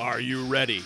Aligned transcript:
Are 0.00 0.18
you 0.18 0.46
ready? 0.46 0.82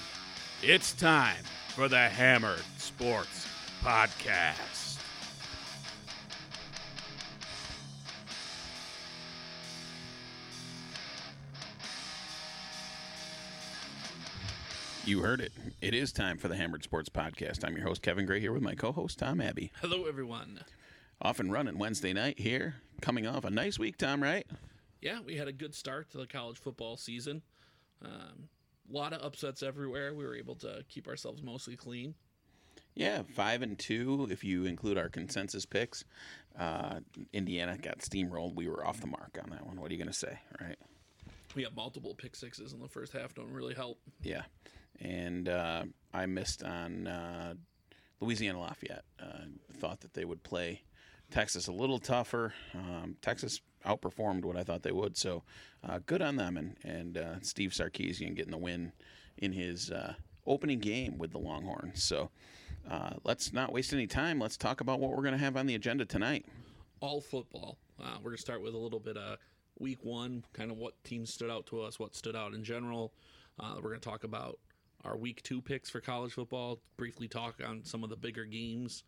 It's 0.61 0.93
time 0.93 1.45
for 1.69 1.87
the 1.87 2.09
Hammered 2.09 2.65
Sports 2.79 3.47
Podcast. 3.81 4.99
You 15.05 15.21
heard 15.21 15.41
it. 15.41 15.53
It 15.81 15.95
is 15.95 16.11
time 16.11 16.37
for 16.37 16.49
the 16.49 16.57
Hammered 16.57 16.83
Sports 16.83 17.09
Podcast. 17.09 17.65
I'm 17.65 17.77
your 17.77 17.87
host, 17.87 18.03
Kevin 18.03 18.27
Gray, 18.27 18.41
here 18.41 18.51
with 18.53 18.63
my 18.63 18.75
co 18.75 18.91
host, 18.91 19.21
Tom 19.21 19.41
Abbey. 19.41 19.71
Hello, 19.81 20.07
everyone. 20.07 20.59
Off 21.23 21.39
and 21.39 21.53
running 21.53 21.79
Wednesday 21.79 22.13
night 22.13 22.41
here, 22.41 22.75
coming 23.01 23.29
off 23.29 23.45
a 23.45 23.51
nice 23.51 23.79
week, 23.79 23.97
Tom, 23.97 24.21
right? 24.21 24.45
Yeah, 25.01 25.21
we 25.25 25.37
had 25.37 25.47
a 25.47 25.53
good 25.53 25.77
start 25.77 26.11
to 26.11 26.19
the 26.19 26.27
college 26.27 26.59
football 26.59 26.97
season. 26.97 27.43
Um, 28.05 28.49
a 28.49 28.64
lot 28.91 29.13
of 29.13 29.23
upsets 29.23 29.63
everywhere. 29.63 30.15
We 30.15 30.25
were 30.25 30.37
able 30.37 30.57
to 30.57 30.85
keep 30.89 31.09
ourselves 31.09 31.43
mostly 31.43 31.77
clean. 31.77 32.15
Yeah, 32.95 33.23
five 33.35 33.63
and 33.63 33.79
two 33.79 34.29
if 34.31 34.45
you 34.45 34.67
include 34.67 34.99
our 34.99 35.09
consensus 35.09 35.67
picks. 35.67 36.05
Uh, 36.59 37.01
Indiana 37.33 37.77
got 37.77 37.99
steamrolled. 37.99 38.55
We 38.55 38.69
were 38.69 38.87
off 38.87 39.01
the 39.01 39.09
mark 39.09 39.39
on 39.43 39.51
that 39.51 39.67
one. 39.67 39.81
What 39.81 39.91
are 39.91 39.95
you 39.95 39.99
going 39.99 40.13
to 40.13 40.17
say, 40.17 40.39
right? 40.61 40.77
We 41.57 41.65
have 41.65 41.75
multiple 41.75 42.15
pick 42.15 42.37
sixes 42.37 42.73
in 42.73 42.81
the 42.81 42.89
first 42.89 43.13
half. 43.13 43.35
Don't 43.35 43.51
really 43.51 43.75
help. 43.75 43.99
Yeah, 44.23 44.43
and 45.01 45.49
uh, 45.49 45.85
I 46.13 46.27
missed 46.27 46.63
on 46.63 47.07
uh, 47.09 47.55
Louisiana 48.21 48.61
Lafayette. 48.61 49.05
Uh, 49.21 49.47
thought 49.79 50.01
that 50.01 50.15
they 50.15 50.25
would 50.25 50.43
play 50.45 50.83
Texas 51.31 51.67
a 51.67 51.73
little 51.73 51.99
tougher. 51.99 52.55
Um, 52.75 53.17
Texas 53.21 53.61
outperformed 53.85 54.45
what 54.45 54.57
I 54.57 54.63
thought 54.63 54.83
they 54.83 54.93
would, 54.93 55.17
so 55.17 55.43
uh, 55.87 55.99
good 56.07 56.23
on 56.23 56.37
them. 56.37 56.57
And 56.57 56.77
and 56.85 57.19
uh, 57.19 57.41
Steve 57.43 57.71
Sarkisian 57.71 58.35
getting 58.35 58.53
the 58.53 58.59
win 58.59 58.93
in 59.39 59.53
his 59.53 59.91
uh, 59.91 60.15
opening 60.47 60.79
game 60.79 61.19
with 61.19 61.33
the 61.33 61.39
Longhorns. 61.39 62.03
So 62.03 62.31
uh, 62.91 63.15
let's 63.25 63.53
not 63.53 63.73
waste 63.73 63.93
any 63.93 64.07
time. 64.07 64.39
Let's 64.39 64.57
talk 64.57 64.81
about 64.81 65.01
what 65.01 65.11
we're 65.11 65.23
going 65.23 65.33
to 65.33 65.39
have 65.39 65.57
on 65.57 65.67
the 65.67 65.75
agenda 65.75 66.05
tonight. 66.05 66.47
All 67.01 67.21
football. 67.21 67.79
Uh, 68.01 68.17
we're 68.19 68.31
going 68.31 68.37
to 68.37 68.43
start 68.43 68.63
with 68.63 68.75
a 68.75 68.79
little 68.79 69.01
bit 69.01 69.17
of 69.17 69.39
week 69.79 69.99
one, 70.03 70.45
kind 70.53 70.71
of 70.71 70.77
what 70.77 71.03
teams 71.05 71.33
stood 71.33 71.51
out 71.51 71.67
to 71.67 71.81
us, 71.81 71.99
what 71.99 72.15
stood 72.15 72.37
out 72.37 72.55
in 72.55 72.63
general. 72.63 73.13
Uh, 73.59 73.75
we're 73.77 73.91
going 73.91 74.01
to 74.01 74.09
talk 74.09 74.25
about 74.25 74.59
our 75.05 75.17
week 75.17 75.43
two 75.43 75.61
picks 75.61 75.91
for 75.91 76.01
college 76.01 76.33
football, 76.33 76.81
briefly 76.97 77.29
talk 77.29 77.61
on 77.67 77.85
some 77.85 78.03
of 78.03 78.11
the 78.11 78.17
bigger 78.17 78.45
games. 78.45 79.05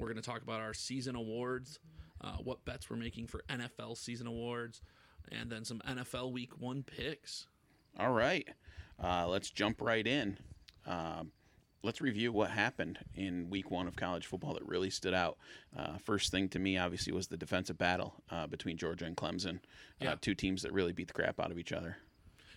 We're 0.00 0.06
going 0.06 0.16
to 0.16 0.22
talk 0.22 0.42
about 0.42 0.60
our 0.60 0.72
season 0.72 1.14
awards, 1.14 1.78
uh, 2.22 2.36
what 2.42 2.64
bets 2.64 2.88
we're 2.88 2.96
making 2.96 3.26
for 3.26 3.42
NFL 3.50 3.96
season 3.98 4.26
awards, 4.26 4.80
and 5.30 5.50
then 5.50 5.64
some 5.64 5.80
NFL 5.86 6.32
week 6.32 6.58
one 6.58 6.82
picks. 6.82 7.46
All 7.98 8.10
right, 8.12 8.48
uh, 9.02 9.28
let's 9.28 9.50
jump 9.50 9.80
right 9.82 10.06
in. 10.06 10.38
Um, 10.86 11.32
let's 11.82 12.00
review 12.00 12.32
what 12.32 12.50
happened 12.50 12.98
in 13.14 13.50
week 13.50 13.70
one 13.70 13.86
of 13.86 13.94
college 13.96 14.26
football 14.26 14.54
that 14.54 14.66
really 14.66 14.88
stood 14.90 15.12
out. 15.14 15.36
Uh, 15.76 15.98
first 15.98 16.30
thing 16.30 16.48
to 16.48 16.58
me, 16.58 16.78
obviously, 16.78 17.12
was 17.12 17.26
the 17.28 17.36
defensive 17.36 17.76
battle 17.76 18.14
uh, 18.30 18.46
between 18.46 18.78
Georgia 18.78 19.04
and 19.04 19.16
Clemson. 19.16 19.56
Uh, 19.56 19.58
Yeah. 20.04 20.14
two 20.20 20.34
teams 20.34 20.62
that 20.62 20.72
really 20.72 20.92
beat 20.92 21.08
the 21.08 21.14
crap 21.14 21.38
out 21.38 21.50
of 21.50 21.58
each 21.58 21.72
other. 21.72 21.98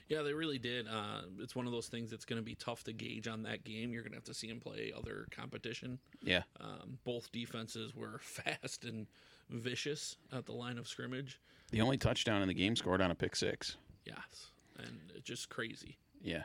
Yeah, 0.09 0.21
they 0.21 0.33
really 0.33 0.57
did. 0.59 0.87
Uh, 0.87 1.21
it's 1.39 1.55
one 1.55 1.65
of 1.65 1.71
those 1.71 1.87
things 1.87 2.11
that's 2.11 2.25
going 2.25 2.39
to 2.39 2.43
be 2.45 2.55
tough 2.55 2.83
to 2.85 2.93
gauge 2.93 3.27
on 3.27 3.43
that 3.43 3.63
game. 3.63 3.91
You're 3.93 4.01
going 4.03 4.11
to 4.11 4.17
have 4.17 4.23
to 4.25 4.33
see 4.33 4.47
him 4.47 4.59
play 4.59 4.91
other 4.95 5.27
competition. 5.31 5.99
Yeah, 6.21 6.43
Um, 6.59 6.97
both 7.03 7.31
defenses 7.31 7.95
were 7.95 8.19
fast 8.21 8.83
and 8.85 9.07
vicious 9.49 10.17
at 10.31 10.45
the 10.45 10.51
line 10.53 10.77
of 10.77 10.87
scrimmage. 10.87 11.39
the 11.71 11.81
only 11.81 11.97
touchdown 11.97 12.41
in 12.41 12.47
the 12.47 12.53
game 12.53 12.75
scored 12.75 13.01
on 13.01 13.11
a 13.11 13.15
pick 13.15 13.35
six. 13.35 13.77
Yes, 14.05 14.51
and 14.77 14.99
it's 15.15 15.25
just 15.25 15.49
crazy. 15.49 15.97
Yeah. 16.21 16.43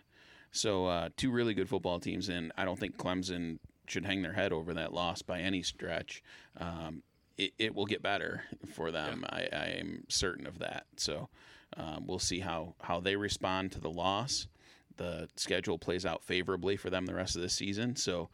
So 0.53 0.87
uh, 0.87 1.09
two 1.17 1.31
really 1.31 1.53
good 1.55 1.69
football 1.69 2.01
teams, 2.01 2.29
and 2.29 2.53
I 2.57 2.65
don't 2.65 2.79
think 2.79 2.97
Clemson 2.97 3.59
should 3.87 4.05
hang 4.07 4.23
their 4.23 4.33
head 4.33 4.53
over 4.53 4.73
that 4.75 4.93
loss 4.95 5.21
by 5.23 5.41
any 5.41 5.63
stretch. 5.63 6.23
Um, 6.59 7.03
it, 7.37 7.53
it 7.59 7.75
will 7.75 7.87
get 7.87 8.03
better 8.03 8.45
for 8.75 8.91
them. 8.91 9.25
I, 9.29 9.49
I 9.53 9.65
am 9.79 10.05
certain 10.09 10.47
of 10.47 10.59
that. 10.61 10.87
So 10.97 11.29
um, 11.77 12.07
we'll 12.07 12.19
see 12.19 12.41
how 12.41 12.75
how 12.81 13.01
they 13.01 13.17
respond 13.17 13.73
to 13.73 13.81
the 13.81 13.91
loss. 13.91 14.49
The 14.97 15.29
schedule 15.37 15.79
plays 15.79 16.05
out 16.05 16.25
favorably 16.25 16.77
for 16.77 16.91
them 16.91 17.07
the 17.07 17.15
rest 17.15 17.37
of 17.37 17.43
the 17.43 17.49
season. 17.49 17.95
So 17.95 18.31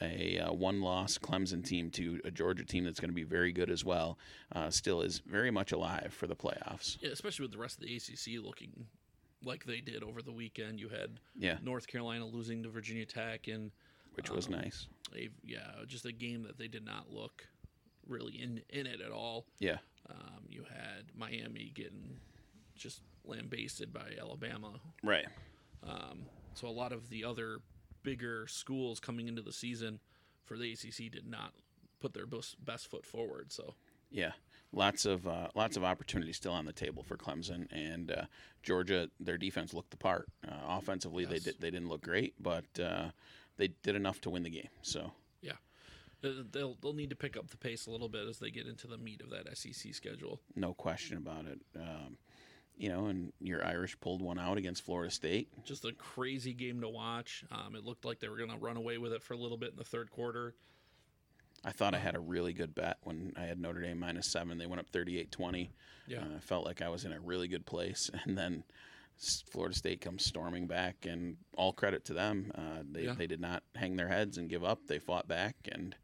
a 0.00 0.38
uh, 0.38 0.52
one-loss 0.52 1.18
Clemson 1.18 1.64
team 1.64 1.90
to 1.90 2.20
a 2.24 2.30
Georgia 2.30 2.64
team 2.64 2.84
that's 2.84 2.98
going 3.00 3.10
to 3.10 3.14
be 3.14 3.24
very 3.24 3.52
good 3.52 3.70
as 3.70 3.84
well 3.84 4.16
uh, 4.54 4.70
still 4.70 5.00
is 5.00 5.20
very 5.26 5.50
much 5.50 5.72
alive 5.72 6.12
for 6.16 6.26
the 6.26 6.36
playoffs. 6.36 6.98
Yeah, 7.00 7.10
especially 7.10 7.44
with 7.44 7.52
the 7.52 7.58
rest 7.58 7.78
of 7.80 7.84
the 7.86 7.96
ACC 7.96 8.42
looking 8.44 8.86
like 9.44 9.64
they 9.64 9.80
did 9.80 10.02
over 10.02 10.20
the 10.22 10.32
weekend. 10.32 10.80
You 10.80 10.88
had 10.88 11.20
Yeah, 11.36 11.58
North 11.62 11.86
Carolina 11.86 12.26
losing 12.26 12.62
to 12.64 12.68
Virginia 12.68 13.06
Tech, 13.06 13.46
and 13.48 13.70
which 14.14 14.30
was 14.30 14.46
Um, 14.46 14.52
nice. 14.54 14.88
a, 15.14 15.28
yeah, 15.44 15.70
just 15.86 16.04
a 16.04 16.12
game 16.12 16.42
that 16.44 16.58
they 16.58 16.68
did 16.68 16.84
not 16.84 17.12
look 17.12 17.46
really 18.08 18.40
in 18.40 18.62
in 18.70 18.86
it 18.86 19.00
at 19.00 19.12
all. 19.12 19.46
Yeah. 19.60 19.78
Um, 20.10 20.44
you 20.48 20.64
had 20.64 21.04
Miami 21.14 21.70
getting 21.74 22.18
just 22.78 23.02
lambasted 23.24 23.92
by 23.92 24.12
Alabama. 24.20 24.80
Right. 25.02 25.26
Um, 25.82 26.26
so 26.54 26.66
a 26.66 26.70
lot 26.70 26.92
of 26.92 27.10
the 27.10 27.24
other 27.24 27.58
bigger 28.02 28.46
schools 28.46 29.00
coming 29.00 29.28
into 29.28 29.42
the 29.42 29.52
season 29.52 30.00
for 30.44 30.56
the 30.56 30.72
ACC 30.72 31.10
did 31.12 31.26
not 31.26 31.52
put 32.00 32.14
their 32.14 32.26
best, 32.26 32.64
best 32.64 32.88
foot 32.90 33.04
forward. 33.04 33.52
So 33.52 33.74
Yeah, 34.10 34.32
lots 34.72 35.04
of 35.04 35.26
uh, 35.26 35.48
lots 35.54 35.76
of 35.76 35.84
opportunities 35.84 36.36
still 36.36 36.52
on 36.52 36.64
the 36.64 36.72
table 36.72 37.02
for 37.02 37.16
Clemson 37.16 37.66
and 37.70 38.10
uh, 38.10 38.22
Georgia. 38.62 39.10
Their 39.20 39.38
defense 39.38 39.74
looked 39.74 39.90
the 39.90 39.96
part. 39.96 40.28
Uh, 40.46 40.54
offensively, 40.68 41.24
they 41.24 41.38
did 41.38 41.60
they 41.60 41.70
didn't 41.70 41.88
look 41.88 42.02
great, 42.02 42.34
but 42.40 42.64
uh, 42.82 43.10
they 43.56 43.68
did 43.82 43.94
enough 43.96 44.20
to 44.22 44.30
win 44.30 44.42
the 44.42 44.50
game. 44.50 44.68
So 44.82 45.12
yeah, 45.42 45.56
they'll 46.22 46.76
they'll 46.80 46.92
need 46.94 47.10
to 47.10 47.16
pick 47.16 47.36
up 47.36 47.48
the 47.50 47.56
pace 47.56 47.86
a 47.86 47.90
little 47.90 48.08
bit 48.08 48.26
as 48.26 48.38
they 48.38 48.50
get 48.50 48.66
into 48.66 48.86
the 48.86 48.98
meat 48.98 49.20
of 49.20 49.30
that 49.30 49.56
SEC 49.56 49.94
schedule. 49.94 50.40
no 50.56 50.72
question 50.72 51.16
about 51.18 51.44
it. 51.46 51.60
Um, 51.76 52.16
you 52.78 52.88
know, 52.88 53.06
and 53.06 53.32
your 53.40 53.64
Irish 53.64 53.98
pulled 54.00 54.22
one 54.22 54.38
out 54.38 54.56
against 54.56 54.84
Florida 54.84 55.10
State. 55.12 55.48
Just 55.64 55.84
a 55.84 55.92
crazy 55.92 56.54
game 56.54 56.80
to 56.80 56.88
watch. 56.88 57.44
Um, 57.50 57.74
it 57.74 57.84
looked 57.84 58.04
like 58.04 58.20
they 58.20 58.28
were 58.28 58.36
going 58.36 58.50
to 58.50 58.56
run 58.56 58.76
away 58.76 58.98
with 58.98 59.12
it 59.12 59.22
for 59.22 59.34
a 59.34 59.38
little 59.38 59.56
bit 59.58 59.70
in 59.72 59.76
the 59.76 59.84
third 59.84 60.10
quarter. 60.10 60.54
I 61.64 61.72
thought 61.72 61.94
I 61.94 61.98
had 61.98 62.14
a 62.14 62.20
really 62.20 62.52
good 62.52 62.74
bet 62.74 62.98
when 63.02 63.32
I 63.36 63.42
had 63.42 63.58
Notre 63.60 63.80
Dame 63.82 63.98
minus 63.98 64.28
seven. 64.30 64.58
They 64.58 64.66
went 64.66 64.78
up 64.80 64.90
38-20. 64.92 65.70
Yeah. 66.06 66.18
Uh, 66.20 66.36
I 66.36 66.40
felt 66.40 66.64
like 66.64 66.80
I 66.82 66.88
was 66.88 67.04
in 67.04 67.12
a 67.12 67.20
really 67.20 67.48
good 67.48 67.66
place, 67.66 68.10
and 68.24 68.38
then 68.38 68.62
Florida 69.50 69.74
State 69.74 70.00
comes 70.00 70.24
storming 70.24 70.68
back, 70.68 71.04
and 71.04 71.36
all 71.56 71.72
credit 71.72 72.04
to 72.04 72.14
them. 72.14 72.52
Uh, 72.54 72.82
they 72.88 73.02
Yeah. 73.06 73.14
they 73.14 73.26
did 73.26 73.40
not 73.40 73.64
hang 73.74 73.96
their 73.96 74.06
heads 74.08 74.38
and 74.38 74.48
give 74.48 74.62
up. 74.62 74.86
They 74.86 75.00
fought 75.00 75.26
back 75.26 75.56
and 75.72 75.96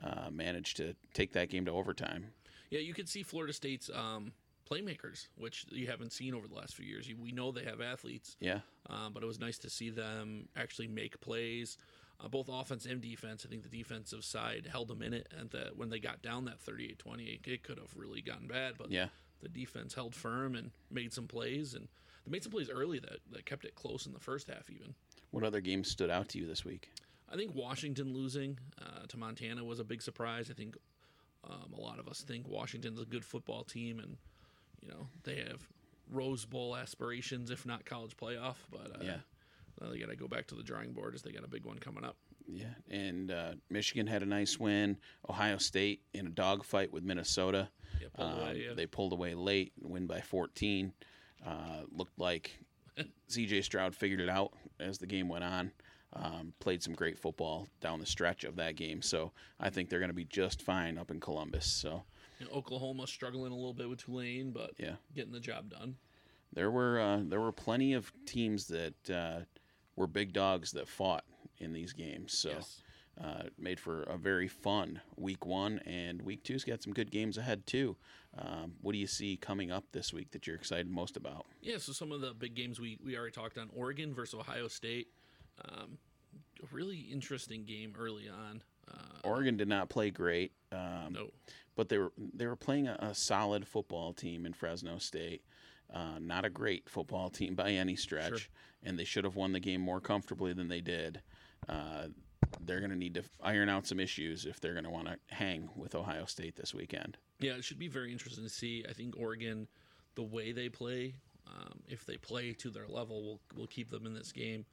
uh, 0.00 0.30
managed 0.30 0.76
to 0.76 0.94
take 1.14 1.32
that 1.32 1.50
game 1.50 1.64
to 1.64 1.72
overtime. 1.72 2.32
Yeah, 2.70 2.78
you 2.78 2.94
could 2.94 3.08
see 3.08 3.24
Florida 3.24 3.52
State's 3.52 3.90
um, 3.92 4.32
playmakers, 4.72 5.28
which 5.36 5.66
you 5.70 5.86
haven't 5.86 6.12
seen 6.12 6.34
over 6.34 6.48
the 6.48 6.54
last 6.54 6.74
few 6.74 6.86
years. 6.86 7.08
We 7.20 7.32
know 7.32 7.52
they 7.52 7.64
have 7.64 7.80
athletes, 7.80 8.36
Yeah, 8.40 8.60
um, 8.88 9.12
but 9.12 9.22
it 9.22 9.26
was 9.26 9.38
nice 9.40 9.58
to 9.58 9.70
see 9.70 9.90
them 9.90 10.48
actually 10.56 10.88
make 10.88 11.20
plays, 11.20 11.76
uh, 12.20 12.28
both 12.28 12.48
offense 12.50 12.86
and 12.86 13.00
defense. 13.00 13.44
I 13.46 13.50
think 13.50 13.62
the 13.62 13.76
defensive 13.76 14.24
side 14.24 14.68
held 14.70 14.88
them 14.88 15.02
in 15.02 15.12
it, 15.12 15.28
and 15.38 15.50
that 15.50 15.76
when 15.76 15.90
they 15.90 15.98
got 15.98 16.22
down 16.22 16.44
that 16.46 16.64
38-20, 16.64 17.34
it, 17.34 17.50
it 17.50 17.62
could 17.62 17.78
have 17.78 17.94
really 17.96 18.22
gotten 18.22 18.46
bad. 18.46 18.74
But 18.78 18.90
yeah, 18.90 19.08
the 19.40 19.48
defense 19.48 19.94
held 19.94 20.14
firm 20.14 20.54
and 20.54 20.70
made 20.90 21.12
some 21.12 21.26
plays, 21.26 21.74
and 21.74 21.88
they 22.24 22.30
made 22.30 22.42
some 22.42 22.52
plays 22.52 22.70
early 22.70 22.98
that, 23.00 23.18
that 23.32 23.46
kept 23.46 23.64
it 23.64 23.74
close 23.74 24.06
in 24.06 24.12
the 24.12 24.20
first 24.20 24.48
half 24.48 24.70
even. 24.70 24.94
What 25.30 25.44
other 25.44 25.60
games 25.60 25.90
stood 25.90 26.10
out 26.10 26.28
to 26.30 26.38
you 26.38 26.46
this 26.46 26.64
week? 26.64 26.90
I 27.30 27.36
think 27.36 27.54
Washington 27.54 28.12
losing 28.12 28.58
uh, 28.80 29.06
to 29.08 29.16
Montana 29.16 29.64
was 29.64 29.80
a 29.80 29.84
big 29.84 30.02
surprise. 30.02 30.50
I 30.50 30.54
think 30.54 30.76
um, 31.44 31.72
a 31.76 31.80
lot 31.80 31.98
of 31.98 32.06
us 32.06 32.20
think 32.20 32.46
Washington's 32.46 33.00
a 33.00 33.06
good 33.06 33.24
football 33.24 33.64
team, 33.64 33.98
and 33.98 34.18
you 34.82 34.88
know 34.88 35.06
they 35.24 35.36
have 35.36 35.66
Rose 36.10 36.44
Bowl 36.44 36.76
aspirations, 36.76 37.50
if 37.50 37.64
not 37.66 37.84
college 37.84 38.16
playoff. 38.16 38.56
But 38.70 39.00
uh, 39.00 39.04
Yeah. 39.04 39.16
they 39.80 39.98
got 39.98 40.10
to 40.10 40.16
go 40.16 40.28
back 40.28 40.46
to 40.48 40.54
the 40.54 40.62
drawing 40.62 40.92
board 40.92 41.14
as 41.14 41.22
they 41.22 41.32
got 41.32 41.44
a 41.44 41.48
big 41.48 41.64
one 41.64 41.78
coming 41.78 42.04
up. 42.04 42.16
Yeah, 42.48 42.66
and 42.90 43.30
uh, 43.30 43.52
Michigan 43.70 44.06
had 44.08 44.22
a 44.22 44.26
nice 44.26 44.58
win. 44.58 44.98
Ohio 45.30 45.58
State 45.58 46.02
in 46.12 46.26
a 46.26 46.30
dogfight 46.30 46.92
with 46.92 47.04
Minnesota. 47.04 47.68
Yeah, 48.00 48.08
pulled 48.14 48.32
Um, 48.32 48.38
away, 48.40 48.64
yeah. 48.66 48.74
They 48.74 48.86
pulled 48.86 49.12
away 49.12 49.34
late, 49.34 49.72
win 49.80 50.06
by 50.08 50.20
14. 50.20 50.92
Uh, 51.46 51.82
looked 51.92 52.18
like 52.18 52.58
CJ 53.30 53.62
Stroud 53.64 53.94
figured 53.94 54.20
it 54.20 54.28
out 54.28 54.52
as 54.80 54.98
the 54.98 55.06
game 55.06 55.28
went 55.28 55.44
on. 55.44 55.70
Um, 56.14 56.52
played 56.58 56.82
some 56.82 56.94
great 56.94 57.16
football 57.18 57.68
down 57.80 57.98
the 58.00 58.06
stretch 58.06 58.44
of 58.44 58.56
that 58.56 58.76
game. 58.76 59.00
So 59.02 59.32
I 59.60 59.70
think 59.70 59.88
they're 59.88 59.98
going 60.00 60.10
to 60.10 60.14
be 60.14 60.24
just 60.26 60.60
fine 60.62 60.98
up 60.98 61.10
in 61.12 61.20
Columbus. 61.20 61.64
So 61.66 62.02
You 62.42 62.48
know, 62.48 62.54
Oklahoma 62.56 63.06
struggling 63.06 63.52
a 63.52 63.54
little 63.54 63.74
bit 63.74 63.88
with 63.88 64.00
Tulane, 64.04 64.50
but 64.50 64.72
yeah, 64.76 64.96
getting 65.14 65.30
the 65.32 65.38
job 65.40 65.70
done. 65.70 65.94
there 66.52 66.70
were 66.72 66.98
uh, 66.98 67.20
there 67.22 67.40
were 67.40 67.52
plenty 67.52 67.92
of 67.92 68.12
teams 68.26 68.66
that 68.66 69.10
uh, 69.10 69.40
were 69.94 70.08
big 70.08 70.32
dogs 70.32 70.72
that 70.72 70.88
fought 70.88 71.24
in 71.58 71.72
these 71.72 71.92
games. 71.92 72.36
So 72.36 72.50
Yes. 72.50 72.82
uh, 73.22 73.42
made 73.58 73.78
for 73.78 74.02
a 74.04 74.16
very 74.16 74.48
fun 74.48 75.00
week 75.16 75.46
one, 75.46 75.78
and 75.86 76.20
week 76.22 76.42
two's 76.42 76.64
got 76.64 76.82
some 76.82 76.92
good 76.92 77.12
games 77.12 77.38
ahead 77.38 77.64
too. 77.64 77.96
Um, 78.36 78.72
what 78.80 78.90
do 78.92 78.98
you 78.98 79.06
see 79.06 79.36
coming 79.36 79.70
up 79.70 79.84
this 79.92 80.12
week 80.12 80.32
that 80.32 80.46
you're 80.48 80.56
excited 80.56 80.90
most 80.90 81.16
about? 81.16 81.46
Yeah, 81.60 81.78
so 81.78 81.92
some 81.92 82.10
of 82.10 82.22
the 82.22 82.32
big 82.34 82.54
games 82.56 82.80
we, 82.80 82.98
we 83.04 83.16
already 83.16 83.30
talked 83.32 83.56
on 83.56 83.68
Oregon 83.72 84.14
versus 84.14 84.34
Ohio 84.40 84.66
State. 84.66 85.08
Um, 85.68 85.98
a 86.60 86.66
really 86.74 86.98
interesting 87.12 87.64
game 87.64 87.92
early 87.96 88.28
on. 88.28 88.62
Uh, 88.90 89.28
Oregon 89.28 89.56
did 89.56 89.68
not 89.68 89.88
play 89.90 90.10
great, 90.10 90.52
um, 90.72 91.12
no, 91.12 91.30
but 91.76 91.88
they 91.88 91.98
were 91.98 92.12
they 92.34 92.46
were 92.46 92.56
playing 92.56 92.88
a, 92.88 92.96
a 93.00 93.14
solid 93.14 93.66
football 93.66 94.12
team 94.12 94.46
in 94.46 94.52
Fresno 94.52 94.98
State. 94.98 95.42
Uh, 95.92 96.18
not 96.20 96.44
a 96.44 96.50
great 96.50 96.88
football 96.88 97.28
team 97.28 97.54
by 97.54 97.70
any 97.72 97.94
stretch, 97.96 98.28
Sure. 98.30 98.38
and 98.82 98.98
they 98.98 99.04
should 99.04 99.24
have 99.24 99.36
won 99.36 99.52
the 99.52 99.60
game 99.60 99.80
more 99.80 100.00
comfortably 100.00 100.54
than 100.54 100.68
they 100.68 100.80
did. 100.80 101.20
Uh, 101.68 102.06
they're 102.64 102.78
going 102.80 102.90
to 102.90 102.96
need 102.96 103.14
to 103.14 103.22
iron 103.42 103.68
out 103.68 103.86
some 103.86 104.00
issues 104.00 104.46
if 104.46 104.58
they're 104.58 104.72
going 104.72 104.84
to 104.84 104.90
want 104.90 105.06
to 105.08 105.16
hang 105.34 105.68
with 105.76 105.94
Ohio 105.94 106.24
State 106.24 106.56
this 106.56 106.72
weekend. 106.74 107.18
Yeah, 107.40 107.52
it 107.52 107.64
should 107.64 107.78
be 107.78 107.88
very 107.88 108.10
interesting 108.10 108.44
to 108.44 108.50
see. 108.50 108.84
I 108.88 108.92
think 108.94 109.16
Oregon, 109.18 109.68
the 110.14 110.22
way 110.22 110.52
they 110.52 110.68
play, 110.70 111.14
um, 111.46 111.80
if 111.88 112.06
they 112.06 112.16
play 112.16 112.52
to 112.54 112.70
their 112.70 112.86
level, 112.88 113.22
will 113.22 113.40
will 113.56 113.66
keep 113.66 113.90
them 113.90 114.06
in 114.06 114.14
this 114.14 114.32
game. 114.32 114.64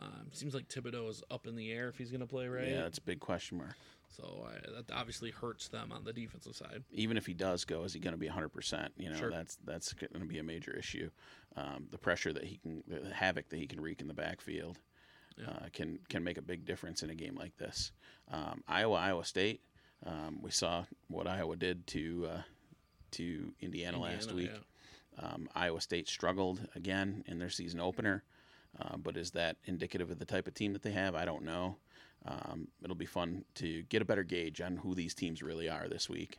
Um, 0.00 0.28
seems 0.32 0.54
like 0.54 0.68
Thibodeaux 0.68 1.08
is 1.08 1.22
up 1.30 1.46
in 1.46 1.56
the 1.56 1.72
air 1.72 1.88
if 1.88 1.96
he's 1.96 2.10
going 2.10 2.20
to 2.20 2.26
play 2.26 2.46
right. 2.46 2.68
Yeah, 2.68 2.82
that's 2.82 2.98
a 2.98 3.02
big 3.02 3.20
question 3.20 3.58
mark. 3.58 3.74
So 4.16 4.46
I, 4.48 4.70
that 4.74 4.90
obviously 4.92 5.30
hurts 5.30 5.68
them 5.68 5.92
on 5.92 6.02
the 6.04 6.12
defensive 6.12 6.56
side. 6.56 6.82
Even 6.92 7.16
if 7.16 7.26
he 7.26 7.34
does 7.34 7.64
go, 7.64 7.84
is 7.84 7.92
he 7.92 8.00
going 8.00 8.14
to 8.14 8.18
be 8.18 8.28
100%? 8.28 8.88
You 8.96 9.10
know, 9.10 9.16
Sure. 9.16 9.30
that's 9.30 9.56
that's 9.64 9.92
going 9.92 10.12
to 10.20 10.26
be 10.26 10.38
a 10.38 10.42
major 10.42 10.72
issue. 10.76 11.10
Um, 11.56 11.86
the 11.90 11.98
pressure 11.98 12.32
that 12.32 12.44
he 12.44 12.56
can, 12.58 12.82
the 12.88 13.12
havoc 13.14 13.48
that 13.50 13.58
he 13.58 13.66
can 13.66 13.80
wreak 13.80 14.00
in 14.00 14.08
the 14.08 14.14
backfield, 14.14 14.78
Yeah. 15.36 15.50
uh, 15.50 15.66
can 15.72 15.98
can 16.08 16.24
make 16.24 16.38
a 16.38 16.42
big 16.42 16.64
difference 16.64 17.02
in 17.02 17.10
a 17.10 17.14
game 17.14 17.36
like 17.36 17.56
this. 17.58 17.92
Um, 18.30 18.62
Iowa, 18.66 18.96
Iowa 18.96 19.24
State. 19.24 19.60
Um, 20.06 20.40
we 20.42 20.50
saw 20.50 20.84
what 21.08 21.26
Iowa 21.26 21.56
did 21.56 21.86
to 21.88 22.28
uh, 22.32 22.42
to 23.12 23.52
Indiana, 23.60 24.00
last 24.00 24.32
week. 24.32 24.50
yeah. 24.52 24.60
Um, 25.20 25.48
Iowa 25.54 25.80
State 25.80 26.08
struggled 26.08 26.60
again 26.76 27.24
in 27.26 27.38
their 27.40 27.50
season 27.50 27.80
opener, 27.80 28.22
uh, 28.80 28.96
but 28.96 29.16
is 29.16 29.32
that 29.32 29.56
indicative 29.64 30.10
of 30.10 30.18
the 30.20 30.24
type 30.24 30.46
of 30.46 30.54
team 30.54 30.72
that 30.74 30.82
they 30.82 30.92
have? 30.92 31.14
I 31.16 31.24
don't 31.24 31.42
know. 31.44 31.76
Um, 32.26 32.68
it'll 32.82 32.96
be 32.96 33.06
fun 33.06 33.44
to 33.56 33.82
get 33.84 34.02
a 34.02 34.04
better 34.04 34.24
gauge 34.24 34.60
on 34.60 34.76
who 34.76 34.94
these 34.94 35.14
teams 35.14 35.42
really 35.42 35.68
are 35.68 35.88
this 35.88 36.08
week. 36.08 36.38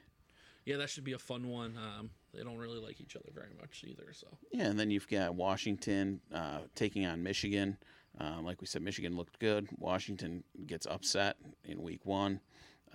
Yeah, 0.66 0.78
that 0.78 0.90
should 0.90 1.04
be 1.04 1.14
a 1.14 1.20
fun 1.20 1.48
one. 1.48 1.78
Um, 1.78 2.12
they 2.34 2.44
don't 2.44 2.58
really 2.58 2.80
like 2.80 3.02
each 3.02 3.16
other 3.16 3.30
very 3.34 3.54
much 3.60 3.84
either. 3.88 4.14
So 4.14 4.28
Yeah, 4.52 4.68
and 4.68 4.80
then 4.80 4.92
you've 4.92 5.08
got 5.08 5.34
Washington 5.34 6.22
uh, 6.34 6.60
taking 6.76 7.06
on 7.06 7.24
Michigan. 7.24 7.78
Um, 8.20 8.46
like 8.46 8.62
we 8.62 8.68
said, 8.68 8.82
Michigan 8.82 9.16
looked 9.16 9.40
good. 9.40 9.68
Washington 9.78 10.44
gets 10.68 10.86
upset 10.86 11.38
in 11.64 11.82
week 11.82 12.06
one. 12.06 12.42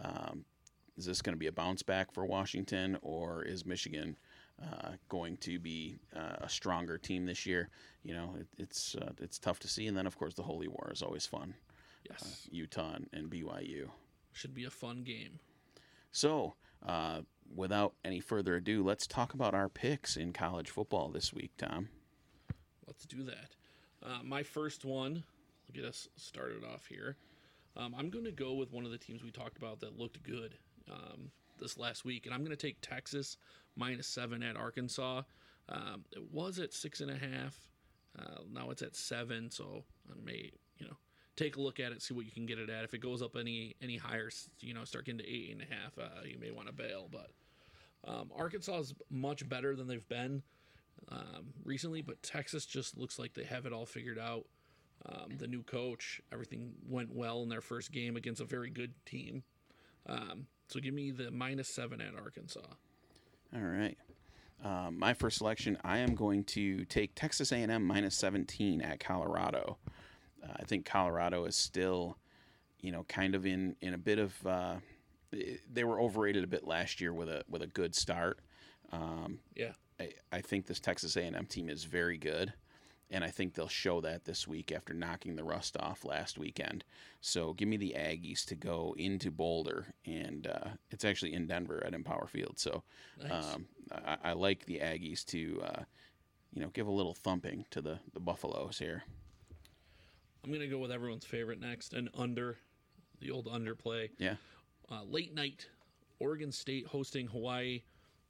Um, 0.02 0.44
is 0.96 1.06
this 1.06 1.22
going 1.22 1.34
to 1.34 1.38
be 1.38 1.46
a 1.46 1.52
bounce 1.52 1.82
back 1.82 2.12
for 2.12 2.24
Washington, 2.24 2.98
or 3.02 3.42
is 3.42 3.66
Michigan 3.66 4.16
uh, 4.62 4.90
going 5.08 5.36
to 5.38 5.58
be 5.58 5.98
uh, 6.14 6.36
a 6.42 6.48
stronger 6.48 6.98
team 6.98 7.26
this 7.26 7.46
year? 7.46 7.70
You 8.02 8.14
know, 8.14 8.36
it, 8.38 8.46
it's 8.58 8.94
uh, 8.94 9.12
it's 9.20 9.38
tough 9.38 9.58
to 9.60 9.68
see. 9.68 9.86
And 9.86 9.96
then, 9.96 10.06
of 10.06 10.16
course, 10.16 10.34
the 10.34 10.42
Holy 10.42 10.68
War 10.68 10.90
is 10.92 11.02
always 11.02 11.26
fun. 11.26 11.54
Yes, 12.08 12.48
Utah 12.50 12.96
and, 13.12 13.30
BYU. 13.30 13.88
should 14.32 14.54
be 14.54 14.64
a 14.64 14.70
fun 14.70 15.02
game. 15.02 15.38
So, 16.12 16.54
uh, 16.86 17.20
without 17.54 17.94
any 18.04 18.20
further 18.20 18.56
ado, 18.56 18.82
let's 18.84 19.06
talk 19.06 19.34
about 19.34 19.54
our 19.54 19.68
picks 19.68 20.16
in 20.16 20.32
college 20.32 20.70
football 20.70 21.08
this 21.08 21.32
week, 21.32 21.52
Tom. 21.58 21.88
Let's 22.86 23.04
do 23.06 23.24
that. 23.24 23.56
Uh, 24.02 24.22
my 24.22 24.42
first 24.42 24.84
one, 24.84 25.24
get 25.72 25.84
us 25.84 26.08
started 26.16 26.62
off 26.64 26.86
here. 26.86 27.16
Um, 27.76 27.94
I'm 27.98 28.10
going 28.10 28.24
to 28.24 28.32
go 28.32 28.54
with 28.54 28.72
one 28.72 28.84
of 28.84 28.90
the 28.90 28.98
teams 28.98 29.24
we 29.24 29.30
talked 29.30 29.56
about 29.58 29.80
that 29.80 29.98
looked 29.98 30.22
good 30.22 30.56
um, 30.90 31.30
this 31.60 31.78
last 31.78 32.04
week, 32.04 32.26
and 32.26 32.34
I'm 32.34 32.40
going 32.40 32.56
to 32.56 32.56
take 32.56 32.80
Texas 32.80 33.36
minus 33.76 34.06
seven 34.06 34.42
at 34.42 34.56
Arkansas. 34.56 35.22
Um, 35.68 36.04
it 36.12 36.22
was 36.32 36.58
at 36.58 36.72
six 36.72 37.00
and 37.00 37.10
a 37.10 37.16
half. 37.16 37.58
Uh, 38.16 38.42
now 38.52 38.70
it's 38.70 38.82
at 38.82 38.94
seven, 38.94 39.50
so 39.50 39.84
I 40.08 40.14
may, 40.24 40.52
you 40.78 40.86
know, 40.86 40.96
take 41.36 41.56
a 41.56 41.60
look 41.60 41.80
at 41.80 41.92
it, 41.92 42.02
see 42.02 42.14
what 42.14 42.24
you 42.24 42.32
can 42.32 42.46
get 42.46 42.58
it 42.58 42.70
at. 42.70 42.84
If 42.84 42.94
it 42.94 42.98
goes 42.98 43.22
up 43.22 43.36
any 43.36 43.76
any 43.82 43.96
higher, 43.96 44.30
you 44.60 44.74
know, 44.74 44.84
start 44.84 45.06
getting 45.06 45.18
to 45.18 45.28
eight 45.28 45.52
and 45.52 45.62
a 45.62 45.74
half, 45.74 45.98
uh, 45.98 46.24
you 46.24 46.38
may 46.38 46.50
want 46.50 46.68
to 46.68 46.72
bail. 46.72 47.08
But 47.10 47.30
um, 48.06 48.30
Arkansas 48.36 48.78
is 48.78 48.94
much 49.10 49.48
better 49.48 49.74
than 49.74 49.86
they've 49.86 50.08
been 50.08 50.42
um, 51.10 51.52
recently, 51.64 52.02
but 52.02 52.22
Texas 52.22 52.66
just 52.66 52.96
looks 52.96 53.18
like 53.18 53.34
they 53.34 53.44
have 53.44 53.66
it 53.66 53.72
all 53.72 53.86
figured 53.86 54.18
out. 54.18 54.46
Um, 55.06 55.36
the 55.38 55.46
new 55.46 55.62
coach, 55.62 56.20
everything 56.32 56.72
went 56.88 57.14
well 57.14 57.42
in 57.42 57.48
their 57.48 57.60
first 57.60 57.92
game 57.92 58.16
against 58.16 58.40
a 58.40 58.44
very 58.44 58.70
good 58.70 58.94
team. 59.04 59.42
Um, 60.06 60.46
so 60.68 60.80
give 60.80 60.94
me 60.94 61.10
the 61.10 61.30
minus 61.30 61.68
seven 61.68 62.00
at 62.00 62.14
Arkansas. 62.14 62.60
All 63.54 63.60
right. 63.60 63.98
Um, 64.64 64.98
my 64.98 65.12
first 65.12 65.38
selection, 65.38 65.76
I 65.84 65.98
am 65.98 66.14
going 66.14 66.44
to 66.44 66.86
take 66.86 67.14
Texas 67.14 67.52
A&M 67.52 67.84
minus 67.84 68.16
17 68.16 68.80
at 68.80 68.98
Colorado. 68.98 69.76
I 70.56 70.64
think 70.64 70.84
Colorado 70.84 71.44
is 71.44 71.56
still, 71.56 72.18
you 72.80 72.92
know, 72.92 73.04
kind 73.04 73.34
of 73.34 73.46
in 73.46 73.76
in 73.80 73.94
a 73.94 73.98
bit 73.98 74.18
of. 74.18 74.46
Uh, 74.46 74.76
they 75.72 75.82
were 75.82 76.00
overrated 76.00 76.44
a 76.44 76.46
bit 76.46 76.64
last 76.64 77.00
year 77.00 77.12
with 77.12 77.28
a 77.28 77.44
with 77.48 77.62
a 77.62 77.66
good 77.66 77.94
start. 77.94 78.38
Um, 78.92 79.40
Yeah, 79.56 79.72
I, 79.98 80.12
I 80.30 80.40
think 80.40 80.66
this 80.66 80.80
Texas 80.80 81.16
A&M 81.16 81.46
team 81.46 81.68
is 81.68 81.84
very 81.84 82.16
good, 82.16 82.52
and 83.10 83.24
I 83.24 83.30
think 83.30 83.54
they'll 83.54 83.66
show 83.68 84.00
that 84.02 84.24
this 84.24 84.46
week 84.46 84.70
after 84.70 84.94
knocking 84.94 85.34
the 85.34 85.42
rust 85.42 85.76
off 85.80 86.04
last 86.04 86.38
weekend. 86.38 86.84
So 87.20 87.52
give 87.54 87.68
me 87.68 87.76
the 87.76 87.94
Aggies 87.96 88.44
to 88.46 88.54
go 88.54 88.94
into 88.96 89.30
Boulder, 89.32 89.94
and 90.06 90.46
uh, 90.46 90.70
it's 90.90 91.04
actually 91.04 91.32
in 91.34 91.46
Denver 91.46 91.82
at 91.84 91.94
Empower 91.94 92.28
Field. 92.28 92.58
So 92.58 92.84
Nice. 93.20 93.54
um, 93.54 93.66
I, 93.90 94.16
I 94.22 94.32
like 94.34 94.66
the 94.66 94.78
Aggies 94.78 95.24
to, 95.26 95.62
uh, 95.64 95.82
you 96.52 96.62
know, 96.62 96.68
give 96.68 96.86
a 96.86 96.92
little 96.92 97.14
thumping 97.14 97.64
to 97.70 97.80
the 97.80 97.98
the 98.12 98.20
Buffaloes 98.20 98.78
here. 98.78 99.02
I'm 100.44 100.52
gonna 100.52 100.66
go 100.68 100.78
with 100.78 100.92
everyone's 100.92 101.24
favorite 101.24 101.58
next, 101.60 101.94
an 101.94 102.10
under, 102.14 102.58
the 103.20 103.30
old 103.30 103.46
underplay. 103.46 104.10
Yeah, 104.18 104.36
Uh, 104.90 105.02
late 105.04 105.32
night, 105.34 105.68
Oregon 106.18 106.52
State 106.52 106.86
hosting 106.86 107.26
Hawaii. 107.28 107.82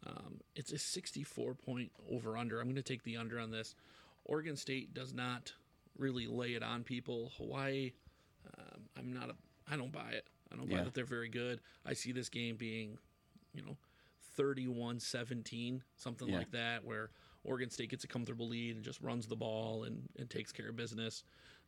Um, 0.07 0.41
it's 0.55 0.71
a 0.73 0.79
64 0.79 1.55
point 1.55 1.91
over 2.11 2.37
under. 2.37 2.61
I'm 2.61 2.67
going 2.67 2.77
to 2.77 2.83
take 2.83 3.03
the 3.05 3.17
under 3.17 3.39
on 3.41 3.51
this. 3.51 3.75
Oregon 4.27 4.55
State 4.55 4.93
does 4.95 5.13
not 5.15 5.53
really 5.97 6.27
lay 6.27 6.55
it 6.55 6.63
on 6.63 6.85
people. 6.85 7.33
Hawaii, 7.39 7.93
um, 8.59 8.83
I'm 8.97 9.13
not 9.13 9.31
a. 9.31 9.35
I 9.67 9.77
don't 9.77 9.91
buy 9.93 10.11
it. 10.11 10.27
I 10.53 10.57
don't 10.57 10.69
buy 10.69 10.77
Yeah. 10.77 10.85
that 10.85 10.95
they're 10.95 11.05
very 11.07 11.29
good. 11.31 11.61
I 11.87 11.95
see 11.95 12.13
this 12.13 12.29
game 12.29 12.57
being, 12.57 12.99
you 13.55 13.63
know, 13.63 13.77
31-17, 14.39 15.83
something 15.97 16.29
Yeah. 16.29 16.39
like 16.39 16.51
that, 16.53 16.85
where 16.85 17.11
Oregon 17.43 17.71
State 17.71 17.89
gets 17.91 18.05
a 18.05 18.09
comfortable 18.09 18.47
lead 18.49 18.77
and 18.77 18.85
just 18.85 19.01
runs 19.01 19.27
the 19.27 19.37
ball 19.37 19.85
and, 19.85 20.09
and 20.19 20.29
takes 20.31 20.53
care 20.53 20.69
of 20.69 20.77
business. 20.77 21.25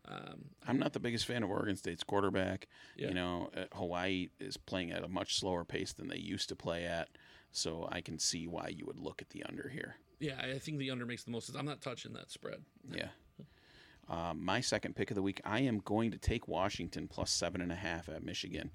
Um, 0.08 0.44
I'm 0.66 0.78
not 0.78 0.92
the 0.92 1.00
biggest 1.00 1.26
fan 1.26 1.42
of 1.42 1.50
Oregon 1.50 1.76
State's 1.76 2.04
quarterback. 2.04 2.68
Yeah. 2.96 3.08
You 3.08 3.14
know, 3.14 3.50
uh, 3.56 3.64
Hawaii 3.72 4.28
is 4.38 4.56
playing 4.56 4.92
at 4.92 5.02
a 5.04 5.08
much 5.08 5.36
slower 5.38 5.64
pace 5.64 5.92
than 5.92 6.08
they 6.08 6.18
used 6.18 6.48
to 6.50 6.56
play 6.56 6.84
at, 6.84 7.08
so 7.50 7.88
I 7.90 8.00
can 8.00 8.18
see 8.18 8.46
why 8.46 8.68
you 8.68 8.84
would 8.86 8.98
look 8.98 9.20
at 9.20 9.30
the 9.30 9.42
under 9.44 9.68
here. 9.68 9.96
yeah, 10.20 10.40
I 10.40 10.58
think 10.58 10.78
the 10.78 10.90
under 10.90 11.06
makes 11.06 11.24
the 11.24 11.30
most 11.30 11.46
sense. 11.46 11.58
I'm 11.58 11.66
not 11.66 11.80
touching 11.80 12.12
that 12.12 12.30
spread. 12.30 12.62
Yeah. 12.92 13.08
Um, 14.08 14.44
my 14.44 14.60
second 14.60 14.94
pick 14.94 15.10
of 15.10 15.16
the 15.16 15.22
week, 15.22 15.40
I 15.44 15.60
am 15.60 15.80
going 15.80 16.12
to 16.12 16.18
take 16.18 16.46
Washington 16.46 17.08
plus 17.08 17.30
seven 17.30 17.60
and 17.60 17.72
a 17.72 17.76
half 17.76 18.08
at 18.08 18.22
Michigan. 18.22 18.70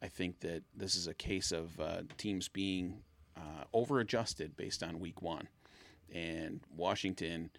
I 0.00 0.08
think 0.08 0.40
that 0.40 0.62
this 0.74 0.94
is 0.96 1.06
a 1.06 1.14
case 1.14 1.52
of 1.52 1.78
uh, 1.78 2.02
teams 2.16 2.48
being 2.48 3.02
uh, 3.36 3.64
over 3.74 4.00
adjusted 4.00 4.56
based 4.56 4.82
on 4.82 4.98
week 4.98 5.20
one. 5.20 5.48
And 6.12 6.60
Washington, 6.74 7.50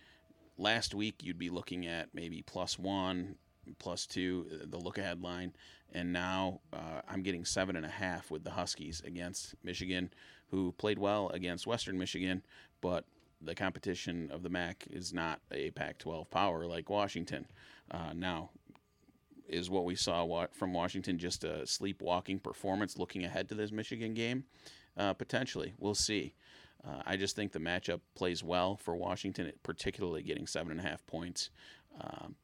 last 0.57 0.93
week, 0.93 1.24
you'd 1.24 1.39
be 1.39 1.50
looking 1.50 1.88
at 1.88 2.10
maybe 2.13 2.41
plus 2.41 2.77
one, 2.77 3.36
plus 3.79 4.05
two, 4.05 4.48
uh, 4.51 4.65
the 4.69 4.77
look 4.77 4.98
ahead 4.98 5.22
line. 5.22 5.53
And 5.93 6.12
now 6.12 6.62
uh, 6.72 7.01
I'm 7.07 7.22
getting 7.22 7.45
seven 7.45 7.75
and 7.75 7.86
a 7.86 7.89
half 7.89 8.31
with 8.31 8.43
the 8.43 8.51
Huskies 8.51 9.01
against 9.05 9.55
Michigan, 9.63 10.12
who 10.50 10.72
played 10.74 11.00
well 11.00 11.29
against 11.29 11.67
Western 11.67 11.98
Michigan, 11.98 12.43
but 12.81 13.05
the 13.41 13.55
competition 13.55 14.29
of 14.31 14.41
the 14.43 14.50
MAC 14.50 14.88
is 14.89 15.13
not 15.13 15.41
a 15.51 15.72
Pac 15.72 15.98
12 16.00 16.29
power 16.31 16.65
like 16.65 16.89
Washington. 16.89 17.45
Uh, 17.91 18.13
now, 18.15 18.50
is 19.48 19.69
what 19.69 19.86
we 19.86 19.95
saw 19.95 20.48
from 20.53 20.74
Washington 20.74 21.17
just 21.17 21.43
a 21.43 21.67
sleepwalking 21.67 22.39
performance 22.39 22.98
looking 22.98 23.25
ahead 23.25 23.50
to 23.50 23.55
this 23.55 23.72
Michigan 23.72 24.13
game? 24.13 24.45
Uh, 24.98 25.13
potentially. 25.13 25.74
We'll 25.79 25.95
see. 25.95 26.33
Uh, 26.87 27.01
I 27.05 27.15
just 27.15 27.35
think 27.35 27.51
the 27.51 27.59
matchup 27.59 28.01
plays 28.15 28.43
well 28.43 28.75
for 28.75 28.95
Washington, 28.95 29.51
particularly 29.63 30.21
getting 30.21 30.47
seven 30.47 30.71
and 30.71 30.79
a 30.79 30.83
half 30.89 31.05
points. 31.05 31.49
Um, 32.01 32.35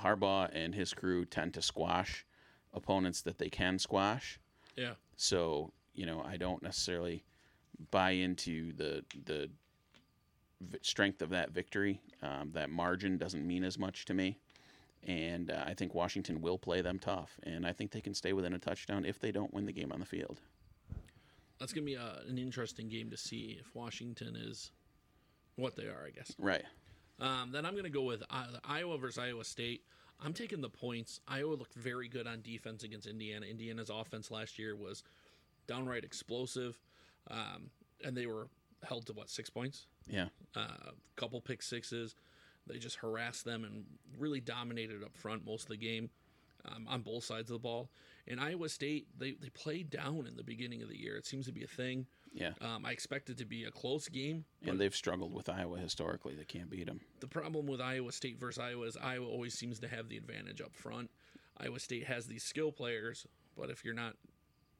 Harbaugh 0.00 0.50
and 0.52 0.74
his 0.74 0.94
crew 0.94 1.24
tend 1.24 1.54
to 1.54 1.62
squash 1.62 2.24
opponents 2.72 3.22
that 3.22 3.38
they 3.38 3.48
can 3.50 3.78
squash. 3.78 4.40
Yeah. 4.76 4.94
So 5.16 5.72
you 5.94 6.06
know, 6.06 6.22
I 6.26 6.36
don't 6.36 6.62
necessarily 6.62 7.24
buy 7.90 8.10
into 8.12 8.72
the 8.72 9.04
the 9.26 9.50
strength 10.82 11.20
of 11.22 11.30
that 11.30 11.50
victory. 11.50 12.00
Um, 12.22 12.50
that 12.52 12.70
margin 12.70 13.18
doesn't 13.18 13.46
mean 13.46 13.64
as 13.64 13.78
much 13.78 14.06
to 14.06 14.14
me, 14.14 14.38
And 15.06 15.50
uh, 15.50 15.62
I 15.66 15.74
think 15.74 15.94
Washington 15.94 16.40
will 16.40 16.58
play 16.58 16.80
them 16.80 16.98
tough, 16.98 17.38
and 17.42 17.66
I 17.66 17.72
think 17.72 17.90
they 17.90 18.00
can 18.00 18.14
stay 18.14 18.32
within 18.32 18.54
a 18.54 18.58
touchdown 18.58 19.04
if 19.04 19.18
they 19.18 19.30
don't 19.30 19.52
win 19.52 19.66
the 19.66 19.72
game 19.72 19.92
on 19.92 20.00
the 20.00 20.06
field. 20.06 20.40
That's 21.64 21.72
gonna 21.72 21.86
be 21.86 21.94
a, 21.94 22.20
an 22.28 22.36
interesting 22.36 22.90
game 22.90 23.08
to 23.08 23.16
see 23.16 23.56
if 23.58 23.74
Washington 23.74 24.36
is 24.36 24.70
what 25.56 25.76
they 25.76 25.84
are, 25.84 26.04
I 26.06 26.10
guess. 26.10 26.30
Right. 26.38 26.62
Um, 27.18 27.52
then 27.52 27.64
I'm 27.64 27.74
gonna 27.74 27.88
go 27.88 28.02
with 28.02 28.22
uh, 28.28 28.48
Iowa 28.66 28.98
versus 28.98 29.16
Iowa 29.16 29.44
State. 29.44 29.80
I'm 30.22 30.34
taking 30.34 30.60
the 30.60 30.68
points. 30.68 31.20
Iowa 31.26 31.54
looked 31.54 31.72
very 31.72 32.06
good 32.06 32.26
on 32.26 32.42
defense 32.42 32.82
against 32.84 33.06
Indiana. 33.06 33.46
Indiana's 33.46 33.88
offense 33.88 34.30
last 34.30 34.58
year 34.58 34.76
was 34.76 35.04
downright 35.66 36.04
explosive, 36.04 36.78
um, 37.30 37.70
and 38.04 38.14
they 38.14 38.26
were 38.26 38.48
held 38.86 39.06
to 39.06 39.14
what 39.14 39.30
six 39.30 39.48
points? 39.48 39.86
Yeah. 40.06 40.26
A 40.56 40.60
uh, 40.60 40.90
couple 41.16 41.40
pick 41.40 41.62
sixes. 41.62 42.14
They 42.66 42.76
just 42.76 42.96
harassed 42.96 43.46
them 43.46 43.64
and 43.64 43.86
really 44.18 44.40
dominated 44.40 45.02
up 45.02 45.16
front 45.16 45.46
most 45.46 45.62
of 45.62 45.68
the 45.70 45.78
game 45.78 46.10
um, 46.66 46.86
on 46.90 47.00
both 47.00 47.24
sides 47.24 47.50
of 47.50 47.54
the 47.54 47.60
ball. 47.60 47.88
In 48.26 48.38
Iowa 48.38 48.68
State, 48.70 49.06
they, 49.18 49.32
they 49.32 49.50
played 49.50 49.90
down 49.90 50.26
in 50.26 50.36
the 50.36 50.42
beginning 50.42 50.82
of 50.82 50.88
the 50.88 50.98
year. 50.98 51.16
It 51.16 51.26
seems 51.26 51.44
to 51.46 51.52
be 51.52 51.62
a 51.62 51.66
thing. 51.66 52.06
Yeah. 52.32 52.52
Um, 52.60 52.84
I 52.86 52.90
expect 52.92 53.28
it 53.30 53.36
to 53.38 53.44
be 53.44 53.64
a 53.64 53.70
close 53.70 54.08
game. 54.08 54.44
And 54.66 54.80
they've 54.80 54.94
struggled 54.94 55.34
with 55.34 55.48
Iowa 55.48 55.78
historically. 55.78 56.34
They 56.34 56.44
can't 56.44 56.70
beat 56.70 56.86
them. 56.86 57.00
The 57.20 57.28
problem 57.28 57.66
with 57.66 57.80
Iowa 57.80 58.12
State 58.12 58.38
versus 58.40 58.58
Iowa 58.62 58.86
is 58.86 58.96
Iowa 58.96 59.26
always 59.26 59.54
seems 59.54 59.78
to 59.80 59.88
have 59.88 60.08
the 60.08 60.16
advantage 60.16 60.60
up 60.60 60.74
front. 60.74 61.10
Iowa 61.58 61.78
State 61.78 62.06
has 62.06 62.26
these 62.26 62.42
skill 62.42 62.72
players, 62.72 63.26
but 63.56 63.70
if 63.70 63.84
you're 63.84 63.94
not 63.94 64.16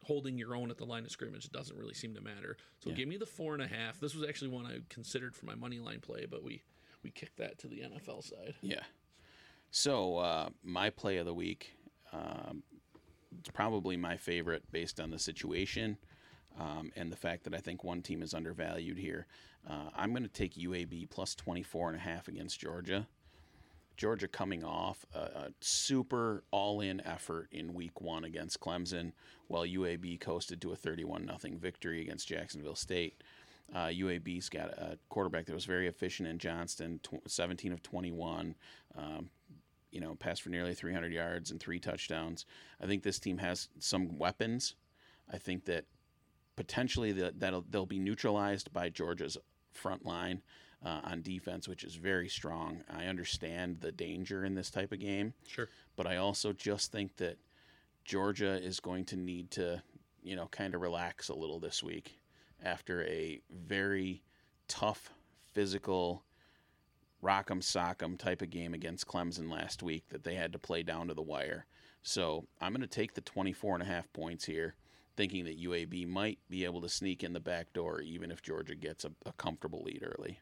holding 0.03 0.37
your 0.37 0.57
own 0.57 0.71
at 0.71 0.77
the 0.79 0.85
line 0.85 1.05
of 1.05 1.11
scrimmage, 1.11 1.45
it 1.45 1.53
doesn't 1.53 1.77
really 1.79 1.95
seem 1.95 2.15
to 2.15 2.21
matter. 2.21 2.57
So 2.83 2.91
Yeah. 2.91 2.97
give 2.97 3.09
me 3.09 3.17
the 3.19 3.27
four 3.27 3.55
and 3.55 3.63
a 3.63 3.69
half. 3.69 4.01
This 4.01 4.15
was 4.15 4.29
actually 4.29 4.49
one 4.49 4.67
I 4.67 4.79
considered 4.89 5.35
for 5.37 5.47
my 5.47 5.55
money 5.55 5.79
line 5.79 6.01
play, 6.01 6.27
but 6.27 6.43
we 6.43 6.63
we 7.03 7.11
kicked 7.11 7.37
that 7.37 7.59
to 7.59 7.69
the 7.69 7.83
NFL 7.83 8.23
side. 8.25 8.55
Yeah. 8.63 8.83
So 9.71 10.17
uh, 10.19 10.49
my 10.63 10.91
play 10.91 11.19
of 11.19 11.27
the 11.27 11.35
week, 11.35 11.73
um, 12.13 12.63
it's 13.39 13.51
probably 13.51 13.97
my 13.97 14.17
favorite 14.17 14.63
based 14.73 15.01
on 15.01 15.11
the 15.11 15.19
situation 15.19 15.97
um, 16.59 16.93
and 16.97 17.11
the 17.11 17.17
fact 17.17 17.45
that 17.45 17.55
I 17.55 17.59
think 17.59 17.85
one 17.85 18.03
team 18.03 18.23
is 18.23 18.35
undervalued 18.35 18.99
here. 18.99 19.27
Uh, 19.69 19.91
I'm 19.97 20.11
going 20.11 20.23
to 20.23 20.29
take 20.29 20.55
UAB 20.55 21.11
plus 21.11 21.35
24 21.35 21.89
and 21.89 21.97
a 21.97 22.01
half 22.01 22.29
against 22.29 22.61
Georgia. 22.61 23.07
Georgia 23.97 24.29
coming 24.29 24.65
off 24.65 25.07
a, 25.15 25.19
a 25.19 25.49
super 25.61 26.43
all-in 26.51 27.01
effort 27.07 27.49
in 27.53 27.75
Week 27.75 28.01
One 28.01 28.25
against 28.25 28.61
Clemson, 28.61 29.13
while 29.47 29.65
UAB 29.65 30.21
coasted 30.21 30.61
to 30.63 30.73
a 30.73 30.77
31 30.77 31.27
0 31.27 31.57
victory 31.59 32.01
against 32.01 32.29
Jacksonville 32.29 32.75
State. 32.75 33.23
Uh, 33.75 33.87
UAB's 33.87 34.49
got 34.49 34.71
a 34.71 34.99
quarterback 35.09 35.47
that 35.47 35.55
was 35.55 35.65
very 35.65 35.87
efficient 35.87 36.29
in 36.29 36.39
Johnston, 36.39 37.01
tw- 37.03 37.23
17 37.27 37.73
of 37.73 37.83
21. 37.83 38.55
Um, 38.97 39.31
you 39.95 40.01
know, 40.01 40.15
passed 40.17 40.43
for 40.43 40.51
nearly 40.51 40.75
300 40.75 41.13
yards 41.13 41.51
and 41.53 41.61
three 41.61 41.79
touchdowns. 41.79 42.45
I 42.83 42.87
think 42.87 43.03
this 43.05 43.21
team 43.21 43.39
has 43.39 43.69
some 43.79 44.19
weapons. 44.19 44.75
I 45.33 45.39
think 45.39 45.65
that 45.67 45.85
potentially 46.57 47.13
that 47.13 47.39
that'll 47.41 47.65
they'll 47.71 47.87
be 47.87 47.99
neutralized 48.01 48.73
by 48.73 48.89
Georgia's 48.89 49.39
front 49.73 50.05
line 50.05 50.43
uh, 50.85 51.01
on 51.05 51.23
defense, 51.23 51.69
which 51.69 51.85
is 51.85 51.95
very 51.95 52.29
strong. 52.29 52.83
I 52.91 53.07
understand 53.07 53.81
the 53.81 53.93
danger 53.93 54.45
in 54.45 54.55
this 54.55 54.71
type 54.71 54.91
of 54.93 54.99
game, 55.01 55.33
Sure. 55.47 55.69
but 55.97 56.07
I 56.07 56.17
also 56.17 56.53
just 56.53 56.91
think 56.93 57.17
that 57.17 57.39
Georgia 58.05 58.61
is 58.63 58.81
going 58.81 59.05
to 59.07 59.17
need 59.17 59.51
to, 59.53 59.83
you 60.23 60.37
know, 60.37 60.47
kind 60.49 60.75
of 60.75 60.81
relax 60.83 61.29
a 61.29 61.35
little 61.35 61.59
this 61.61 61.83
week 61.83 62.19
after 62.63 63.05
a 63.05 63.41
very 63.51 64.23
tough 64.69 65.11
physical 65.53 66.23
rock'em 67.25 67.61
sock'em 67.61 68.19
type 68.19 68.43
of 68.43 68.51
game 68.51 68.75
against 68.75 69.07
Clemson 69.09 69.51
last 69.51 69.83
week 69.83 70.05
that 70.11 70.23
they 70.25 70.35
had 70.35 70.53
to 70.53 70.59
play 70.59 70.83
down 70.83 71.09
to 71.09 71.15
the 71.15 71.23
wire. 71.23 71.67
So 72.03 72.47
I'm 72.61 72.73
going 72.73 72.83
to 72.83 72.87
take 72.87 73.15
the 73.15 73.23
24 73.23 73.75
and 73.75 73.83
a 73.83 73.87
half 73.87 74.13
points 74.13 74.45
here, 74.45 74.75
thinking 75.17 75.45
that 75.45 75.61
UAB 75.61 76.07
might 76.07 76.39
be 76.51 76.65
able 76.65 76.83
to 76.83 76.89
sneak 76.89 77.25
in 77.25 77.33
the 77.33 77.41
back 77.41 77.73
door 77.73 78.01
even 78.03 78.31
if 78.31 78.43
Georgia 78.43 78.75
gets 78.75 79.05
a, 79.05 79.13
a 79.25 79.33
comfortable 79.33 79.83
lead 79.83 80.03
early. 80.05 80.39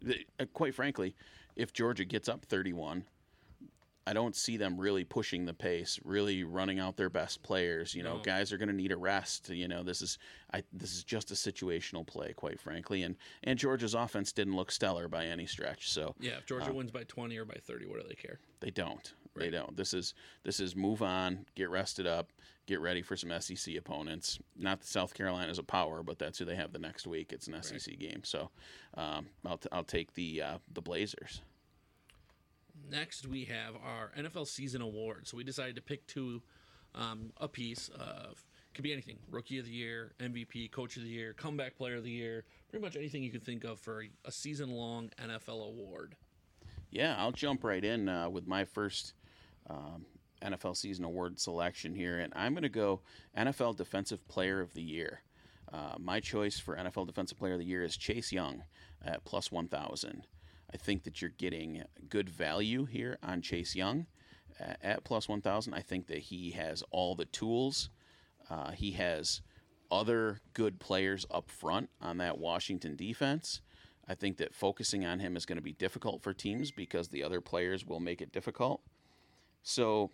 The- 0.00 0.26
uh, 0.38 0.44
quite 0.52 0.74
frankly, 0.74 1.16
if 1.56 1.72
Georgia 1.72 2.04
gets 2.04 2.28
up 2.28 2.44
31, 2.44 3.04
I 4.06 4.12
don't 4.12 4.36
see 4.36 4.56
them 4.56 4.78
really 4.78 5.02
pushing 5.04 5.44
the 5.46 5.52
pace, 5.54 5.98
really 6.04 6.44
running 6.44 6.78
out 6.78 6.96
their 6.96 7.10
best 7.10 7.42
players. 7.42 7.94
You 7.94 8.02
know, 8.04 8.16
No. 8.18 8.22
guys 8.22 8.52
are 8.52 8.56
going 8.58 8.68
to 8.68 8.74
need 8.74 8.92
a 8.92 8.96
rest. 8.96 9.48
You 9.48 9.66
know, 9.68 9.82
this 9.82 10.00
is 10.00 10.18
I 10.52 10.62
this 10.72 10.94
is 10.94 11.02
just 11.02 11.30
a 11.32 11.34
situational 11.34 12.06
play, 12.06 12.32
quite 12.32 12.60
frankly. 12.60 13.02
And 13.02 13.16
and 13.44 13.58
Georgia's 13.58 13.94
offense 13.94 14.32
didn't 14.32 14.54
look 14.56 14.70
stellar 14.70 15.08
by 15.08 15.26
any 15.26 15.46
stretch. 15.46 15.90
So 15.90 16.14
Yeah, 16.20 16.38
if 16.38 16.46
Georgia 16.46 16.72
wins 16.72 16.90
by 16.92 17.02
20 17.04 17.36
or 17.36 17.44
by 17.44 17.56
30, 17.64 17.86
what 17.86 18.00
do 18.00 18.08
they 18.08 18.14
care? 18.14 18.38
they 18.60 18.70
don't. 18.70 19.12
They 19.34 19.50
don't. 19.50 19.76
This 19.76 19.92
is 19.92 20.14
this 20.44 20.60
is 20.60 20.74
move 20.74 21.02
on, 21.02 21.44
get 21.56 21.68
rested 21.68 22.06
up, 22.06 22.32
get 22.66 22.80
ready 22.80 23.02
for 23.02 23.16
some 23.18 23.30
SEC 23.38 23.76
opponents. 23.76 24.38
Not 24.56 24.80
that 24.80 24.86
South 24.86 25.12
Carolina 25.12 25.50
is 25.52 25.58
a 25.58 25.62
power, 25.62 26.02
but 26.02 26.18
that's 26.18 26.38
who 26.38 26.46
they 26.46 26.56
have 26.56 26.72
the 26.72 26.78
next 26.78 27.06
week. 27.06 27.34
It's 27.34 27.46
an 27.46 27.62
SEC 27.62 27.98
game, 27.98 28.22
so 28.24 28.50
um, 28.94 29.26
I'll, 29.44 29.58
t- 29.58 29.68
I'll 29.72 29.84
take 29.84 30.14
the 30.14 30.40
uh, 30.40 30.58
the 30.72 30.80
Blazers. 30.80 31.42
Next, 32.90 33.26
we 33.26 33.44
have 33.44 33.74
our 33.76 34.12
NFL 34.18 34.46
season 34.46 34.80
awards. 34.80 35.30
So 35.30 35.36
we 35.36 35.44
decided 35.44 35.76
to 35.76 35.82
pick 35.82 36.06
two 36.06 36.42
um, 36.94 37.32
a 37.38 37.48
piece 37.48 37.88
of 37.88 38.44
could 38.74 38.82
be 38.82 38.92
anything: 38.92 39.18
rookie 39.30 39.58
of 39.58 39.64
the 39.64 39.70
year, 39.70 40.12
MVP, 40.20 40.70
coach 40.70 40.96
of 40.96 41.02
the 41.02 41.08
year, 41.08 41.32
comeback 41.32 41.76
player 41.76 41.96
of 41.96 42.04
the 42.04 42.10
year, 42.10 42.44
pretty 42.68 42.84
much 42.84 42.96
anything 42.96 43.22
you 43.22 43.30
can 43.30 43.40
think 43.40 43.64
of 43.64 43.78
for 43.80 44.02
a, 44.02 44.08
a 44.26 44.32
season-long 44.32 45.10
NFL 45.22 45.66
award. 45.66 46.14
Yeah, 46.90 47.16
I'll 47.18 47.32
jump 47.32 47.64
right 47.64 47.84
in 47.84 48.08
uh, 48.08 48.28
with 48.28 48.46
my 48.46 48.64
first 48.64 49.14
um, 49.68 50.06
NFL 50.42 50.76
season 50.76 51.04
award 51.04 51.40
selection 51.40 51.94
here, 51.94 52.18
and 52.18 52.32
I'm 52.36 52.52
going 52.52 52.62
to 52.62 52.68
go 52.68 53.00
NFL 53.36 53.76
Defensive 53.76 54.26
Player 54.28 54.60
of 54.60 54.74
the 54.74 54.82
Year. 54.82 55.22
Uh, 55.72 55.94
my 55.98 56.20
choice 56.20 56.58
for 56.58 56.76
NFL 56.76 57.06
Defensive 57.06 57.38
Player 57.38 57.54
of 57.54 57.58
the 57.58 57.64
Year 57.64 57.82
is 57.82 57.96
Chase 57.96 58.30
Young 58.30 58.62
at 59.04 59.24
plus 59.24 59.50
1,000. 59.50 60.26
I 60.72 60.76
think 60.76 61.04
that 61.04 61.20
you're 61.20 61.30
getting 61.30 61.84
good 62.08 62.28
value 62.28 62.84
here 62.84 63.18
on 63.22 63.42
Chase 63.42 63.74
Young 63.74 64.06
uh, 64.60 64.74
at 64.82 65.04
plus 65.04 65.28
1,000. 65.28 65.74
I 65.74 65.80
think 65.80 66.06
that 66.08 66.18
he 66.18 66.50
has 66.52 66.82
all 66.90 67.14
the 67.14 67.24
tools. 67.26 67.90
Uh, 68.50 68.72
he 68.72 68.92
has 68.92 69.42
other 69.90 70.40
good 70.54 70.80
players 70.80 71.26
up 71.30 71.50
front 71.50 71.88
on 72.00 72.18
that 72.18 72.38
Washington 72.38 72.96
defense. 72.96 73.60
I 74.08 74.14
think 74.14 74.36
that 74.38 74.54
focusing 74.54 75.04
on 75.04 75.18
him 75.18 75.36
is 75.36 75.46
going 75.46 75.56
to 75.56 75.62
be 75.62 75.72
difficult 75.72 76.22
for 76.22 76.32
teams 76.32 76.70
because 76.70 77.08
the 77.08 77.22
other 77.22 77.40
players 77.40 77.84
will 77.84 78.00
make 78.00 78.20
it 78.20 78.32
difficult. 78.32 78.80
So, 79.62 80.10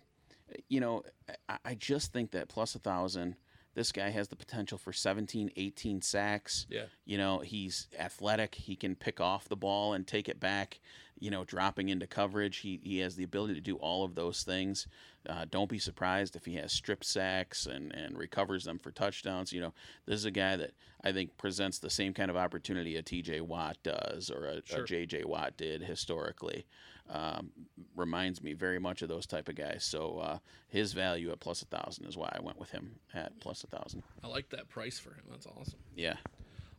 you 0.67 0.79
know, 0.79 1.03
I, 1.47 1.57
I 1.65 1.75
just 1.75 2.11
think 2.11 2.31
that 2.31 2.49
plus 2.49 2.75
a 2.75 2.79
thousand, 2.79 3.35
this 3.75 3.91
guy 3.91 4.09
has 4.09 4.27
the 4.27 4.35
potential 4.35 4.77
for 4.77 4.93
17, 4.93 5.51
18 5.55 6.01
sacks. 6.01 6.65
Yeah. 6.69 6.85
You 7.05 7.17
know, 7.17 7.39
he's 7.39 7.87
athletic. 7.97 8.55
He 8.55 8.75
can 8.75 8.95
pick 8.95 9.19
off 9.19 9.49
the 9.49 9.55
ball 9.55 9.93
and 9.93 10.05
take 10.05 10.29
it 10.29 10.39
back, 10.39 10.79
you 11.19 11.31
know, 11.31 11.43
dropping 11.43 11.89
into 11.89 12.05
coverage. 12.07 12.57
He, 12.57 12.79
he 12.83 12.99
has 12.99 13.15
the 13.15 13.23
ability 13.23 13.55
to 13.55 13.61
do 13.61 13.75
all 13.77 14.03
of 14.03 14.15
those 14.15 14.43
things. 14.43 14.87
Uh, 15.27 15.45
don't 15.49 15.69
be 15.69 15.79
surprised 15.79 16.35
if 16.35 16.45
he 16.45 16.55
has 16.55 16.71
strip 16.71 17.03
sacks 17.03 17.65
and, 17.65 17.91
and 17.95 18.17
recovers 18.17 18.65
them 18.65 18.77
for 18.77 18.91
touchdowns. 18.91 19.51
You 19.53 19.61
know, 19.61 19.73
this 20.05 20.15
is 20.15 20.25
a 20.25 20.31
guy 20.31 20.55
that 20.57 20.71
I 21.03 21.11
think 21.11 21.37
presents 21.37 21.79
the 21.79 21.89
same 21.89 22.13
kind 22.13 22.29
of 22.29 22.37
opportunity 22.37 22.95
a 22.97 23.03
TJ 23.03 23.41
Watt 23.41 23.77
does 23.83 24.29
or 24.29 24.45
a, 24.45 24.61
Sure. 24.65 24.83
a 24.83 24.87
JJ 24.87 25.25
Watt 25.25 25.57
did 25.57 25.81
historically. 25.81 26.65
Um, 27.09 27.51
reminds 27.95 28.41
me 28.41 28.53
very 28.53 28.79
much 28.79 29.01
of 29.01 29.09
those 29.09 29.25
type 29.25 29.49
of 29.49 29.55
guys. 29.55 29.83
So 29.83 30.19
uh, 30.19 30.37
his 30.69 30.93
value 30.93 31.31
at 31.31 31.39
plus 31.41 31.61
a 31.61 31.65
thousand 31.65 32.05
is 32.05 32.15
why 32.17 32.33
I 32.33 32.41
went 32.41 32.57
with 32.57 32.71
him 32.71 32.95
at 33.13 33.37
plus 33.41 33.63
a 33.63 33.67
thousand. 33.67 34.03
I 34.23 34.27
like 34.27 34.49
that 34.51 34.69
price 34.69 34.99
for 34.99 35.09
him. 35.13 35.23
That's 35.29 35.45
awesome. 35.45 35.79
Yeah. 35.95 36.15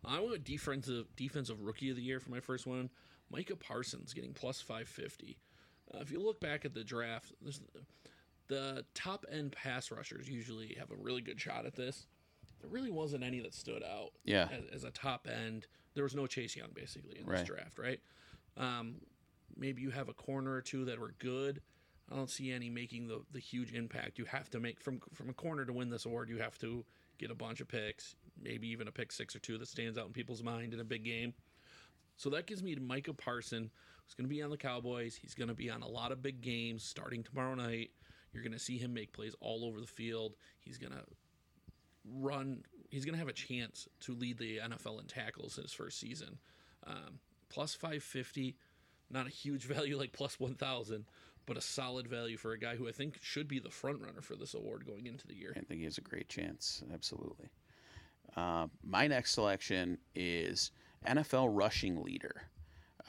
I 0.05 0.21
went 0.21 0.43
defensive 0.45 1.07
defensive 1.17 1.61
rookie 1.61 1.91
of 1.91 1.97
the 1.97 2.03
year 2.03 2.21
for 2.21 2.31
my 2.31 2.41
first 2.41 2.67
one. 2.67 2.89
Micah 3.31 3.55
Parsons 3.57 4.13
getting 4.15 4.33
plus 4.33 4.61
550. 4.63 5.37
Uh, 5.95 5.99
if 6.01 6.11
you 6.11 6.21
look 6.23 6.41
back 6.41 6.65
at 6.65 6.73
the 6.75 6.85
draft, 6.85 7.33
the 8.49 8.85
top 8.95 9.25
end 9.31 9.53
pass 9.53 9.91
rushers 9.91 10.29
usually 10.29 10.75
have 10.79 10.91
a 10.91 10.97
really 10.97 11.21
good 11.23 11.41
shot 11.41 11.67
at 11.67 11.75
this. 11.75 12.07
There 12.61 12.71
really 12.71 12.91
wasn't 12.91 13.25
any 13.25 13.41
that 13.41 13.55
stood 13.55 13.83
out 13.83 14.13
Yeah. 14.25 14.49
as, 14.51 14.65
as 14.77 14.85
a 14.85 14.91
top 14.91 15.29
end. 15.31 15.67
There 15.95 16.03
was 16.05 16.15
no 16.15 16.27
Chase 16.27 16.57
Young 16.57 16.71
basically 16.75 17.19
in 17.19 17.27
this 17.27 17.41
Right. 17.41 17.47
draft, 17.47 17.79
right? 17.79 18.01
Um, 18.57 18.97
maybe 19.57 19.83
you 19.83 19.91
have 19.91 20.09
a 20.09 20.15
corner 20.15 20.53
or 20.53 20.61
two 20.61 20.85
that 20.87 21.01
were 21.01 21.15
good. 21.19 21.61
I 22.11 22.17
don't 22.17 22.31
see 22.31 22.53
any 22.53 22.69
making 22.69 23.09
the, 23.09 23.23
the 23.33 23.41
huge 23.41 23.73
impact. 23.73 24.19
You 24.19 24.27
have 24.27 24.51
to 24.51 24.61
make 24.61 24.81
from 24.81 25.01
from 25.13 25.31
a 25.31 25.33
corner 25.33 25.65
to 25.65 25.73
win 25.73 25.89
this 25.89 26.05
award. 26.05 26.29
You 26.29 26.39
have 26.39 26.59
to 26.59 26.85
get 27.19 27.31
a 27.31 27.35
bunch 27.35 27.61
of 27.61 27.69
picks, 27.69 28.15
maybe 28.41 28.69
even 28.69 28.89
a 28.89 28.93
pick 28.93 29.13
six 29.13 29.35
or 29.35 29.39
two 29.39 29.57
that 29.59 29.69
stands 29.69 29.97
out 29.97 30.07
in 30.07 30.13
people's 30.13 30.43
mind 30.43 30.75
in 30.75 30.81
a 30.81 30.85
big 30.85 31.05
game. 31.05 31.33
So 32.17 32.31
that 32.31 32.47
gives 32.47 32.63
me 32.63 32.75
to 32.75 32.81
Micah 32.81 33.15
Parson, 33.15 33.71
who's 34.05 34.15
going 34.15 34.29
to 34.29 34.35
be 34.35 34.43
on 34.43 34.51
the 34.51 34.57
Cowboys. 34.57 35.17
He's 35.17 35.35
going 35.35 35.49
to 35.49 35.55
be 35.55 35.71
on 35.71 35.83
a 35.83 35.89
lot 35.89 36.13
of 36.13 36.23
big 36.23 36.41
games 36.41 36.85
starting 36.85 37.23
tomorrow 37.23 37.55
night. 37.55 37.91
You're 38.33 38.43
going 38.43 38.53
to 38.53 38.59
see 38.59 38.79
him 38.79 38.93
make 38.93 39.13
plays 39.13 39.35
all 39.41 39.65
over 39.65 39.81
the 39.81 39.87
field. 39.87 40.35
He's 40.61 40.79
going 40.79 40.93
to 40.93 41.05
run. 42.05 42.63
He's 42.91 43.05
going 43.05 43.15
to 43.15 43.19
have 43.19 43.29
a 43.29 43.33
chance 43.33 43.89
to 44.01 44.15
lead 44.15 44.39
the 44.39 44.59
NFL 44.59 45.01
in 45.01 45.07
tackles 45.07 45.57
in 45.57 45.65
his 45.65 45.73
first 45.73 45.99
season. 45.99 46.39
Um, 46.87 47.21
plus 47.49 47.75
550. 47.75 48.57
Not 49.15 49.27
a 49.27 49.31
huge 49.31 49.65
value 49.67 49.97
like 49.97 50.13
plus 50.13 50.39
1,000, 50.39 51.07
but 51.47 51.57
a 51.57 51.63
solid 51.63 52.07
value 52.07 52.37
for 52.37 52.53
a 52.53 52.59
guy 52.59 52.77
who 52.77 52.89
I 52.89 52.93
think 52.93 53.19
should 53.23 53.49
be 53.49 53.59
the 53.59 53.71
front 53.71 54.01
runner 54.01 54.21
for 54.21 54.37
this 54.37 54.55
award 54.55 54.87
going 54.87 55.07
into 55.07 55.27
the 55.27 55.35
year. 55.35 55.55
I 55.57 55.61
think 55.61 55.81
he 55.81 55.85
has 55.85 55.99
a 55.99 56.03
great 56.03 56.29
chance. 56.29 56.83
Absolutely. 56.93 57.49
Uh, 58.37 58.67
my 58.83 59.07
next 59.07 59.33
selection 59.33 59.99
is 60.15 60.71
NFL 61.07 61.49
rushing 61.51 62.03
leader. 62.03 62.43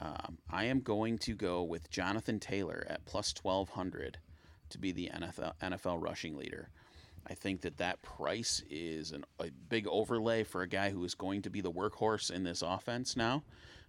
Um, 0.00 0.38
I 0.50 0.64
am 0.64 0.80
going 0.80 1.18
to 1.20 1.34
go 1.34 1.62
with 1.62 1.90
Jonathan 1.90 2.38
Taylor 2.38 2.86
at 2.88 3.04
plus 3.06 3.34
1200 3.40 4.18
to 4.68 4.78
be 4.78 4.92
the 4.92 5.10
NFL, 5.14 5.52
NFL 5.62 6.02
rushing 6.02 6.36
leader. 6.36 6.68
I 7.28 7.34
think 7.34 7.62
that 7.62 7.78
that 7.78 8.02
price 8.02 8.62
is 8.70 9.12
an, 9.12 9.24
a 9.40 9.50
big 9.68 9.86
overlay 9.88 10.44
for 10.44 10.62
a 10.62 10.68
guy 10.68 10.90
who 10.90 11.04
is 11.04 11.14
going 11.14 11.42
to 11.42 11.50
be 11.50 11.60
the 11.60 11.72
workhorse 11.72 12.30
in 12.30 12.44
this 12.44 12.62
offense 12.62 13.16
now. 13.16 13.42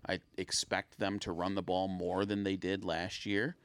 I 0.08 0.20
expect 0.38 1.00
them 1.00 1.20
to 1.20 1.32
run 1.32 1.56
the 1.56 1.62
ball 1.62 1.88
more 1.88 2.26
than 2.26 2.44
they 2.44 2.56
did 2.56 2.84
last 2.84 3.26
year. 3.26 3.56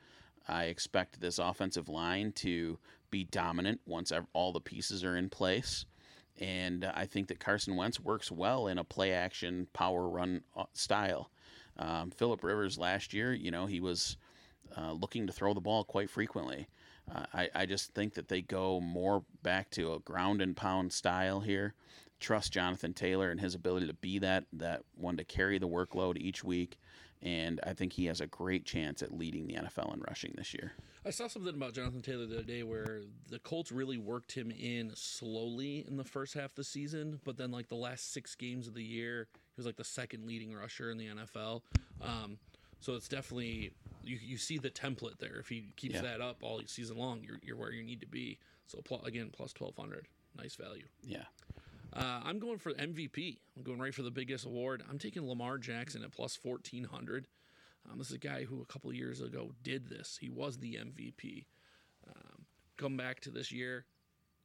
I 0.48 0.64
expect 0.64 1.20
this 1.20 1.38
offensive 1.38 1.88
line 1.88 2.32
to 2.36 2.78
be 3.10 3.24
dominant 3.24 3.80
once 3.86 4.12
all 4.32 4.52
the 4.52 4.60
pieces 4.60 5.04
are 5.04 5.16
in 5.16 5.28
place. 5.28 5.86
And 6.40 6.84
I 6.84 7.06
think 7.06 7.28
that 7.28 7.40
Carson 7.40 7.76
Wentz 7.76 8.00
works 8.00 8.30
well 8.30 8.66
in 8.66 8.78
a 8.78 8.84
play 8.84 9.12
action 9.12 9.68
power 9.72 10.08
run 10.08 10.42
uh, 10.56 10.64
style. 10.72 11.30
Um, 11.78 12.10
Philip 12.10 12.42
Rivers 12.42 12.78
last 12.78 13.12
year, 13.14 13.32
you 13.32 13.50
know, 13.50 13.66
he 13.66 13.80
was 13.80 14.16
uh, 14.76 14.92
looking 14.92 15.26
to 15.26 15.32
throw 15.32 15.54
the 15.54 15.60
ball 15.60 15.84
quite 15.84 16.10
frequently. 16.10 16.68
I, 17.10 17.48
I 17.54 17.66
just 17.66 17.94
think 17.94 18.14
that 18.14 18.28
they 18.28 18.42
go 18.42 18.80
more 18.80 19.24
back 19.42 19.70
to 19.70 19.94
a 19.94 19.98
ground 20.00 20.40
and 20.40 20.56
pound 20.56 20.92
style 20.92 21.40
here. 21.40 21.74
Trust 22.20 22.52
Jonathan 22.52 22.94
Taylor 22.94 23.30
and 23.30 23.40
his 23.40 23.54
ability 23.54 23.88
to 23.88 23.94
be 23.94 24.18
that 24.20 24.44
that 24.52 24.82
one 24.94 25.16
to 25.16 25.24
carry 25.24 25.58
the 25.58 25.68
workload 25.68 26.16
each 26.18 26.44
week, 26.44 26.78
and 27.20 27.60
I 27.66 27.72
think 27.72 27.92
he 27.92 28.06
has 28.06 28.20
a 28.20 28.26
great 28.26 28.64
chance 28.64 29.02
at 29.02 29.12
leading 29.12 29.46
the 29.46 29.54
NFL 29.54 29.92
in 29.94 30.00
rushing 30.00 30.34
this 30.36 30.54
year. 30.54 30.72
I 31.04 31.10
saw 31.10 31.26
something 31.26 31.52
about 31.52 31.74
Jonathan 31.74 32.00
Taylor 32.00 32.26
the 32.26 32.36
other 32.36 32.44
day 32.44 32.62
where 32.62 33.02
the 33.28 33.40
Colts 33.40 33.72
really 33.72 33.98
worked 33.98 34.32
him 34.32 34.52
in 34.52 34.92
slowly 34.94 35.84
in 35.88 35.96
the 35.96 36.04
first 36.04 36.34
half 36.34 36.50
of 36.50 36.54
the 36.54 36.64
season, 36.64 37.18
but 37.24 37.36
then 37.36 37.50
like 37.50 37.68
the 37.68 37.74
last 37.74 38.12
six 38.12 38.36
games 38.36 38.68
of 38.68 38.74
the 38.74 38.84
year, 38.84 39.26
he 39.32 39.58
was 39.58 39.66
like 39.66 39.76
the 39.76 39.84
second 39.84 40.24
leading 40.24 40.54
rusher 40.54 40.92
in 40.92 40.98
the 40.98 41.08
NFL. 41.08 41.62
Um, 42.00 42.38
so 42.82 42.94
it's 42.94 43.08
definitely 43.08 43.72
you, 44.02 44.18
you 44.20 44.36
see 44.36 44.58
the 44.58 44.70
template 44.70 45.18
there. 45.18 45.36
If 45.38 45.48
he 45.48 45.72
keeps 45.76 45.94
yeah. 45.94 46.02
that 46.02 46.20
up 46.20 46.38
all 46.42 46.60
season 46.66 46.98
long, 46.98 47.22
you're, 47.24 47.38
you're 47.42 47.56
where 47.56 47.70
you 47.70 47.82
need 47.82 48.00
to 48.00 48.08
be. 48.08 48.38
So 48.66 48.80
pl- 48.82 49.04
again, 49.04 49.30
plus 49.32 49.52
twelve 49.52 49.76
hundred, 49.76 50.08
nice 50.36 50.56
value. 50.56 50.86
Yeah. 51.02 51.24
Uh, 51.94 52.20
I'm 52.24 52.38
going 52.38 52.58
for 52.58 52.72
MVP. 52.72 53.38
I'm 53.56 53.62
going 53.62 53.78
right 53.78 53.94
for 53.94 54.02
the 54.02 54.10
biggest 54.10 54.46
award. 54.46 54.82
I'm 54.90 54.98
taking 54.98 55.28
Lamar 55.28 55.58
Jackson 55.58 56.02
at 56.02 56.10
plus 56.10 56.34
fourteen 56.34 56.84
hundred. 56.84 57.28
Um, 57.90 57.98
this 57.98 58.08
is 58.08 58.14
a 58.14 58.18
guy 58.18 58.44
who 58.44 58.60
a 58.60 58.66
couple 58.66 58.92
years 58.92 59.20
ago 59.20 59.52
did 59.62 59.88
this. 59.88 60.18
He 60.20 60.28
was 60.28 60.58
the 60.58 60.74
MVP. 60.74 61.44
Um, 62.08 62.46
come 62.76 62.96
back 62.96 63.20
to 63.20 63.30
this 63.30 63.52
year, 63.52 63.84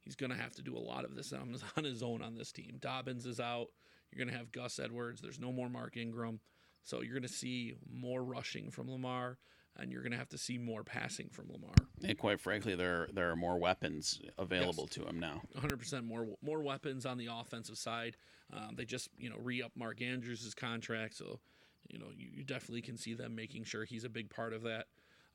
he's 0.00 0.16
going 0.16 0.30
to 0.30 0.36
have 0.36 0.54
to 0.54 0.62
do 0.62 0.76
a 0.76 0.78
lot 0.78 1.04
of 1.04 1.14
this 1.14 1.32
on 1.32 1.52
his, 1.52 1.64
on 1.76 1.84
his 1.84 2.02
own 2.02 2.22
on 2.22 2.34
this 2.34 2.52
team. 2.52 2.76
Dobbins 2.80 3.26
is 3.26 3.40
out. 3.40 3.68
You're 4.10 4.24
going 4.24 4.32
to 4.32 4.38
have 4.38 4.52
Gus 4.52 4.78
Edwards. 4.78 5.20
There's 5.20 5.38
no 5.38 5.52
more 5.52 5.68
Mark 5.68 5.96
Ingram. 5.96 6.40
So 6.84 7.02
you're 7.02 7.14
going 7.14 7.22
to 7.22 7.28
see 7.28 7.74
more 7.90 8.22
rushing 8.22 8.70
from 8.70 8.90
Lamar, 8.90 9.38
and 9.76 9.92
you're 9.92 10.02
going 10.02 10.12
to 10.12 10.18
have 10.18 10.28
to 10.30 10.38
see 10.38 10.58
more 10.58 10.82
passing 10.82 11.28
from 11.30 11.50
Lamar. 11.50 11.74
And 12.02 12.18
quite 12.18 12.40
frankly, 12.40 12.74
there 12.74 13.08
there 13.12 13.30
are 13.30 13.36
more 13.36 13.58
weapons 13.58 14.20
available 14.38 14.88
yes. 14.90 14.94
to 14.94 15.06
him 15.06 15.20
now. 15.20 15.42
100% 15.56 16.04
more 16.04 16.26
more 16.42 16.62
weapons 16.62 17.06
on 17.06 17.18
the 17.18 17.28
offensive 17.30 17.78
side. 17.78 18.16
Um, 18.52 18.74
they 18.76 18.84
just 18.84 19.08
you 19.18 19.30
know 19.30 19.36
re 19.38 19.62
up 19.62 19.72
Mark 19.76 20.02
Andrews' 20.02 20.54
contract, 20.54 21.16
so 21.16 21.40
you 21.88 21.98
know 21.98 22.08
you, 22.16 22.28
you, 22.34 22.44
definitely 22.44 22.82
can 22.82 22.96
see 22.96 23.14
them 23.14 23.34
making 23.34 23.64
sure 23.64 23.84
he's 23.84 24.04
a 24.04 24.08
big 24.08 24.30
part 24.30 24.52
of 24.52 24.62
that. 24.62 24.86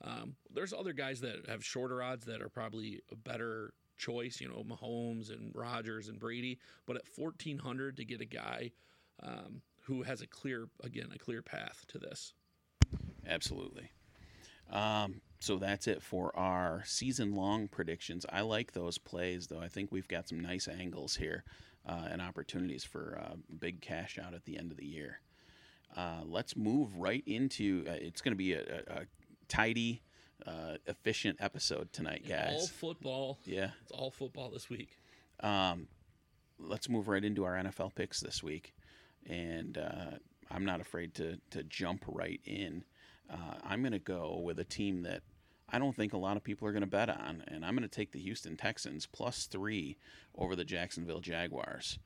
Um, 0.03 0.35
there's 0.53 0.73
other 0.73 0.93
guys 0.93 1.21
that 1.21 1.47
have 1.47 1.63
shorter 1.63 2.03
odds 2.03 2.25
that 2.25 2.41
are 2.41 2.49
probably 2.49 3.01
a 3.11 3.15
better 3.15 3.73
choice, 3.97 4.41
you 4.41 4.47
know, 4.47 4.63
Mahomes 4.63 5.31
and 5.31 5.51
Rodgers 5.55 6.09
and 6.09 6.19
Brady. 6.19 6.59
But 6.85 6.97
at 6.97 7.03
1400 7.15 7.97
to 7.97 8.05
get 8.05 8.21
a 8.21 8.25
guy 8.25 8.71
um, 9.21 9.61
who 9.83 10.03
has 10.03 10.21
a 10.21 10.27
clear, 10.27 10.67
again, 10.83 11.09
a 11.13 11.19
clear 11.19 11.41
path 11.41 11.85
to 11.89 11.97
this. 11.97 12.33
Absolutely. 13.27 13.91
Um, 14.71 15.21
so 15.39 15.57
that's 15.57 15.87
it 15.87 16.01
for 16.01 16.35
our 16.37 16.83
season 16.85 17.35
long 17.35 17.67
predictions. 17.67 18.25
I 18.31 18.41
like 18.41 18.71
those 18.71 18.97
plays, 18.97 19.47
though. 19.47 19.59
I 19.59 19.67
think 19.67 19.91
we've 19.91 20.07
got 20.07 20.27
some 20.27 20.39
nice 20.39 20.67
angles 20.67 21.15
here 21.15 21.43
uh, 21.85 22.07
and 22.09 22.21
opportunities 22.21 22.83
for 22.83 23.21
uh, 23.21 23.35
big 23.59 23.81
cash 23.81 24.17
out 24.17 24.33
at 24.33 24.45
the 24.45 24.57
end 24.57 24.71
of 24.71 24.77
the 24.77 24.85
year. 24.85 25.19
Uh, 25.95 26.21
let's 26.25 26.55
move 26.55 26.95
right 26.97 27.23
into 27.27 27.83
uh, 27.87 27.91
it's 27.93 28.21
going 28.21 28.31
to 28.31 28.37
be 28.37 28.53
a, 28.53 28.61
a, 28.61 29.01
a 29.01 29.01
tidy, 29.47 30.01
uh, 30.47 30.77
efficient 30.87 31.37
episode 31.39 31.91
tonight, 31.91 32.23
guys. 32.27 32.53
All 32.53 32.67
football. 32.67 33.39
Yeah. 33.45 33.71
It's 33.83 33.91
all 33.91 34.11
football 34.11 34.49
this 34.49 34.69
week. 34.69 34.97
Um, 35.41 35.87
let's 36.57 36.87
move 36.87 37.09
right 37.09 37.23
into 37.23 37.43
our 37.43 37.55
NFL 37.55 37.93
picks 37.95 38.21
this 38.21 38.41
week 38.41 38.73
and 39.29 39.77
uh, 39.77 40.17
I'm 40.51 40.65
not 40.65 40.81
afraid 40.81 41.13
to 41.15 41.39
to 41.51 41.63
jump 41.63 42.03
right 42.07 42.41
in. 42.45 42.83
Uh, 43.29 43.55
I'm 43.63 43.81
going 43.81 43.93
to 43.93 43.99
go 43.99 44.39
with 44.43 44.59
a 44.59 44.65
team 44.65 45.03
that 45.03 45.21
I 45.69 45.79
don't 45.79 45.95
think 45.95 46.13
a 46.13 46.17
lot 46.17 46.37
of 46.37 46.43
people 46.43 46.67
are 46.67 46.71
going 46.71 46.81
to 46.81 46.87
bet 46.87 47.09
on, 47.09 47.43
and 47.47 47.65
I'm 47.65 47.75
going 47.75 47.87
to 47.87 47.95
take 47.95 48.11
the 48.11 48.19
Houston 48.19 48.57
Texans 48.57 49.05
plus 49.05 49.45
three 49.45 49.97
over 50.37 50.55
the 50.55 50.65
Jacksonville 50.65 51.21
Jaguars. 51.21 51.97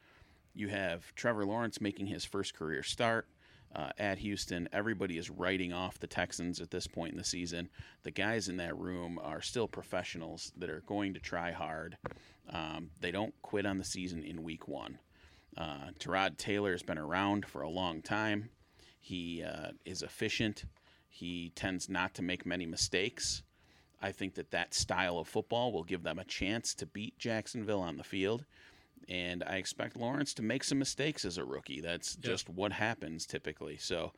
You 0.54 0.70
have 0.70 1.14
Trevor 1.16 1.46
Lawrence 1.46 1.82
making 1.82 2.08
his 2.08 2.26
first 2.26 2.54
career 2.54 2.84
start. 2.84 3.28
Uh, 3.76 3.90
at 3.98 4.18
Houston. 4.20 4.70
Everybody 4.72 5.18
is 5.18 5.30
writing 5.30 5.74
off 5.74 6.00
the 6.00 6.08
Texans 6.08 6.62
at 6.62 6.72
this 6.72 6.88
point 6.88 7.12
in 7.12 7.18
the 7.18 7.24
season. 7.24 7.70
The 8.04 8.12
guys 8.12 8.48
in 8.48 8.56
that 8.58 8.78
room 8.78 9.20
are 9.22 9.42
still 9.42 9.68
professionals 9.68 10.54
that 10.56 10.70
are 10.70 10.84
going 10.88 11.14
to 11.16 11.20
try 11.20 11.52
hard. 11.52 11.98
Um, 12.50 12.92
they 13.02 13.12
don't 13.12 13.34
quit 13.42 13.66
on 13.66 13.78
the 13.78 13.84
season 13.84 14.24
in 14.24 14.42
week 14.42 14.70
one. 14.70 15.00
Uh, 15.58 15.92
Tyrod 16.00 16.38
Taylor 16.38 16.72
has 16.72 16.84
been 16.84 16.98
around 16.98 17.46
for 17.46 17.62
a 17.62 17.70
long 17.70 18.02
time. 18.02 18.50
He 19.00 19.44
uh, 19.44 19.72
is 19.86 20.04
efficient. 20.04 20.66
He 21.10 21.52
tends 21.56 21.90
not 21.90 22.14
to 22.16 22.22
make 22.22 22.46
many 22.46 22.66
mistakes. 22.66 23.42
I 24.02 24.12
think 24.12 24.36
that 24.36 24.52
that 24.52 24.76
style 24.76 25.18
of 25.18 25.28
football 25.28 25.72
will 25.72 25.84
give 25.84 26.04
them 26.04 26.20
a 26.20 26.24
chance 26.24 26.76
to 26.76 26.86
beat 26.86 27.18
Jacksonville 27.18 27.82
on 27.82 27.98
the 27.98 28.04
field. 28.04 28.46
And 29.10 29.44
I 29.44 29.56
expect 29.56 29.96
Lawrence 29.96 30.34
to 30.36 30.44
make 30.44 30.64
some 30.64 30.78
mistakes 30.78 31.26
as 31.26 31.38
a 31.38 31.46
rookie. 31.46 31.82
That's 31.82 32.16
just 32.18 32.50
what 32.50 32.72
happens 32.72 33.26
typically. 33.26 33.78
So 33.78 34.12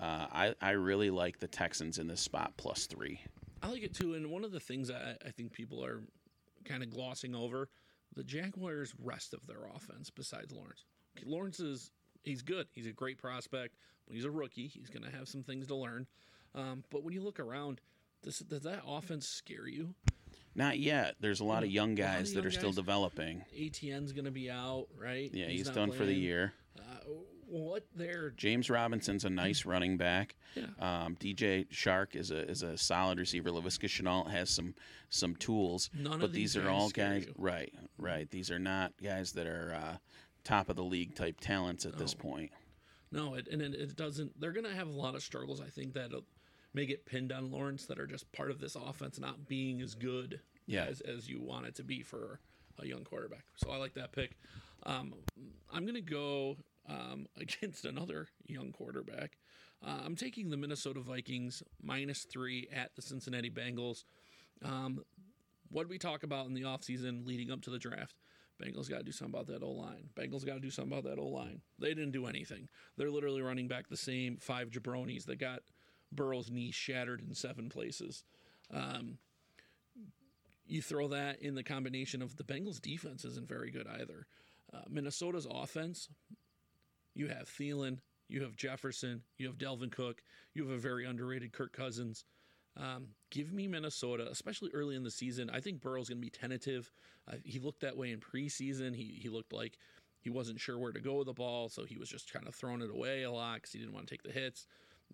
uh, 0.00 0.26
I, 0.32 0.54
I 0.62 0.70
really 0.70 1.10
like 1.10 1.38
the 1.38 1.48
Texans 1.48 1.98
in 1.98 2.06
this 2.06 2.20
spot 2.20 2.52
plus 2.56 2.86
three. 2.86 3.20
I 3.62 3.68
like 3.68 3.82
it 3.82 3.94
too. 3.94 4.14
And 4.14 4.30
one 4.30 4.44
of 4.44 4.52
the 4.52 4.60
things 4.60 4.90
I, 4.90 5.16
I 5.26 5.30
think 5.30 5.52
people 5.52 5.84
are 5.84 6.02
kind 6.64 6.82
of 6.82 6.90
glossing 6.90 7.34
over 7.34 7.68
the 8.16 8.24
Jaguars' 8.24 8.94
rest 9.02 9.34
of 9.34 9.46
their 9.46 9.66
offense 9.74 10.10
besides 10.10 10.52
Lawrence. 10.52 10.84
Lawrence 11.24 11.60
is 11.60 11.90
he's 12.24 12.42
good. 12.42 12.66
He's 12.72 12.86
a 12.86 12.92
great 12.92 13.18
prospect. 13.18 13.76
When 14.06 14.16
he's 14.16 14.24
a 14.24 14.30
rookie, 14.30 14.66
he's 14.66 14.88
going 14.88 15.04
to 15.04 15.16
have 15.16 15.28
some 15.28 15.42
things 15.42 15.66
to 15.68 15.74
learn. 15.74 16.06
Um, 16.54 16.84
but 16.90 17.04
when 17.04 17.12
you 17.12 17.20
look 17.22 17.38
around, 17.40 17.80
does, 18.22 18.38
does 18.40 18.62
that 18.62 18.82
offense 18.86 19.28
scare 19.28 19.68
you? 19.68 19.94
Not 20.54 20.78
yet. 20.78 21.16
There's 21.20 21.40
a 21.40 21.44
lot 21.44 21.62
of 21.62 21.70
young 21.70 21.94
guys 21.94 22.30
of 22.30 22.34
young 22.34 22.34
that 22.34 22.46
are 22.48 22.50
guys. 22.50 22.58
still 22.58 22.72
developing. 22.72 23.44
Etienne's 23.54 24.12
going 24.12 24.24
to 24.24 24.30
be 24.30 24.50
out, 24.50 24.86
right? 24.98 25.30
Yeah, 25.32 25.46
he's, 25.46 25.58
he's 25.58 25.66
done 25.66 25.88
playing. 25.88 25.92
for 25.92 26.06
the 26.06 26.14
year. 26.14 26.54
Uh, 26.78 27.10
what 27.48 27.84
they're 27.94 28.30
James 28.30 28.68
Robinson's 28.68 29.24
a 29.24 29.30
nice 29.30 29.64
running 29.64 29.96
back. 29.96 30.36
Yeah. 30.54 30.64
Um, 30.80 31.16
DJ 31.16 31.68
Chark 31.68 32.16
is 32.16 32.30
a 32.30 32.48
is 32.48 32.62
a 32.62 32.76
solid 32.76 33.18
receiver. 33.18 33.50
Laviska 33.50 33.88
Shenault 33.88 34.30
has 34.30 34.50
some 34.50 34.74
some 35.10 35.36
tools, 35.36 35.90
None 35.94 36.18
but 36.18 36.32
these, 36.32 36.54
these 36.54 36.64
are 36.64 36.68
all 36.68 36.90
guys. 36.90 37.26
You. 37.26 37.34
Right, 37.36 37.72
right. 37.98 38.30
These 38.30 38.50
are 38.50 38.58
not 38.58 38.92
guys 39.02 39.32
that 39.32 39.46
are 39.46 39.74
uh, 39.74 39.96
top 40.44 40.68
of 40.68 40.76
the 40.76 40.84
league 40.84 41.14
type 41.14 41.40
talents 41.40 41.86
at 41.86 41.92
no. 41.92 41.98
this 41.98 42.14
point. 42.14 42.50
No, 43.12 43.34
it, 43.34 43.48
and 43.50 43.62
it, 43.62 43.74
it 43.74 43.96
doesn't. 43.96 44.38
They're 44.40 44.52
going 44.52 44.66
to 44.66 44.74
have 44.74 44.88
a 44.88 44.92
lot 44.92 45.14
of 45.14 45.22
struggles. 45.22 45.60
I 45.60 45.68
think 45.68 45.94
that 45.94 46.10
may 46.74 46.86
get 46.86 47.06
pinned 47.06 47.32
on 47.32 47.50
Lawrence 47.50 47.86
that 47.86 47.98
are 47.98 48.06
just 48.06 48.30
part 48.32 48.50
of 48.50 48.60
this 48.60 48.76
offense 48.76 49.18
not 49.18 49.48
being 49.48 49.80
as 49.80 49.94
good 49.94 50.40
yeah. 50.66 50.84
as 50.84 51.00
as 51.00 51.28
you 51.28 51.40
want 51.40 51.66
it 51.66 51.74
to 51.76 51.84
be 51.84 52.02
for 52.02 52.40
a 52.78 52.86
young 52.86 53.04
quarterback. 53.04 53.44
So 53.56 53.70
I 53.70 53.76
like 53.76 53.94
that 53.94 54.12
pick. 54.12 54.36
Um, 54.84 55.14
I'm 55.72 55.82
going 55.82 55.94
to 55.94 56.00
go 56.00 56.56
um, 56.88 57.26
against 57.40 57.84
another 57.84 58.28
young 58.46 58.72
quarterback. 58.72 59.38
Uh, 59.86 60.00
I'm 60.04 60.16
taking 60.16 60.50
the 60.50 60.56
Minnesota 60.56 61.00
Vikings 61.00 61.62
minus 61.82 62.24
three 62.24 62.68
at 62.74 62.94
the 62.96 63.02
Cincinnati 63.02 63.50
Bengals. 63.50 64.04
Um, 64.64 65.04
what 65.70 65.88
we 65.88 65.98
talk 65.98 66.22
about 66.22 66.46
in 66.46 66.54
the 66.54 66.62
offseason 66.62 67.26
leading 67.26 67.50
up 67.50 67.62
to 67.62 67.70
the 67.70 67.78
draft? 67.78 68.14
Bengals 68.62 68.88
got 68.88 68.98
to 68.98 69.04
do 69.04 69.12
something 69.12 69.34
about 69.34 69.48
that 69.48 69.62
O 69.62 69.70
line. 69.70 70.08
Bengals 70.14 70.46
got 70.46 70.54
to 70.54 70.60
do 70.60 70.70
something 70.70 70.96
about 70.96 71.04
that 71.10 71.20
O 71.20 71.26
line. 71.26 71.60
They 71.78 71.88
didn't 71.88 72.12
do 72.12 72.26
anything. 72.26 72.68
They're 72.96 73.10
literally 73.10 73.42
running 73.42 73.68
back 73.68 73.88
the 73.88 73.96
same 73.96 74.38
five 74.38 74.70
jabronis 74.70 75.26
that 75.26 75.38
got 75.38 75.60
Burrow's 76.10 76.50
knee 76.50 76.70
shattered 76.70 77.20
in 77.20 77.34
seven 77.34 77.68
places. 77.68 78.24
Um, 78.72 79.18
you 80.66 80.82
throw 80.82 81.08
that 81.08 81.40
in 81.42 81.54
the 81.54 81.62
combination 81.62 82.22
of 82.22 82.36
the 82.36 82.44
Bengals' 82.44 82.80
defense 82.80 83.24
isn't 83.24 83.48
very 83.48 83.70
good 83.70 83.86
either. 83.86 84.26
Uh, 84.72 84.82
Minnesota's 84.88 85.46
offense 85.48 86.08
you 87.16 87.28
have 87.28 87.48
Thielen, 87.48 87.98
You 88.28 88.42
have 88.42 88.56
Jefferson. 88.56 89.22
You 89.38 89.46
have 89.46 89.56
Dalvin 89.56 89.90
Cook. 89.90 90.22
You 90.54 90.64
have 90.64 90.76
a 90.76 90.80
very 90.80 91.06
underrated 91.06 91.52
Kirk 91.52 91.72
Cousins. 91.72 92.24
Um, 92.76 93.08
give 93.30 93.52
me 93.52 93.66
Minnesota, 93.66 94.28
especially 94.30 94.70
early 94.74 94.96
in 94.96 95.02
the 95.02 95.10
season. 95.10 95.48
I 95.48 95.60
think 95.60 95.80
Burrow's 95.80 96.10
going 96.10 96.18
to 96.18 96.24
be 96.24 96.30
tentative. 96.30 96.92
Uh, 97.26 97.36
he 97.42 97.58
looked 97.58 97.80
that 97.80 97.96
way 97.96 98.10
in 98.10 98.20
preseason. 98.20 98.94
He 98.94 99.18
he 99.20 99.30
looked 99.30 99.52
like 99.52 99.78
he 100.20 100.28
wasn't 100.28 100.60
sure 100.60 100.78
where 100.78 100.92
to 100.92 101.00
go 101.00 101.14
with 101.14 101.26
the 101.26 101.32
ball, 101.32 101.70
so 101.70 101.84
he 101.84 101.96
was 101.96 102.10
just 102.10 102.30
kind 102.30 102.46
of 102.46 102.54
throwing 102.54 102.82
it 102.82 102.90
away 102.90 103.22
a 103.22 103.30
lot 103.30 103.56
because 103.56 103.72
he 103.72 103.78
didn't 103.78 103.94
want 103.94 104.06
to 104.06 104.12
take 104.12 104.22
the 104.22 104.32
hits. 104.32 104.66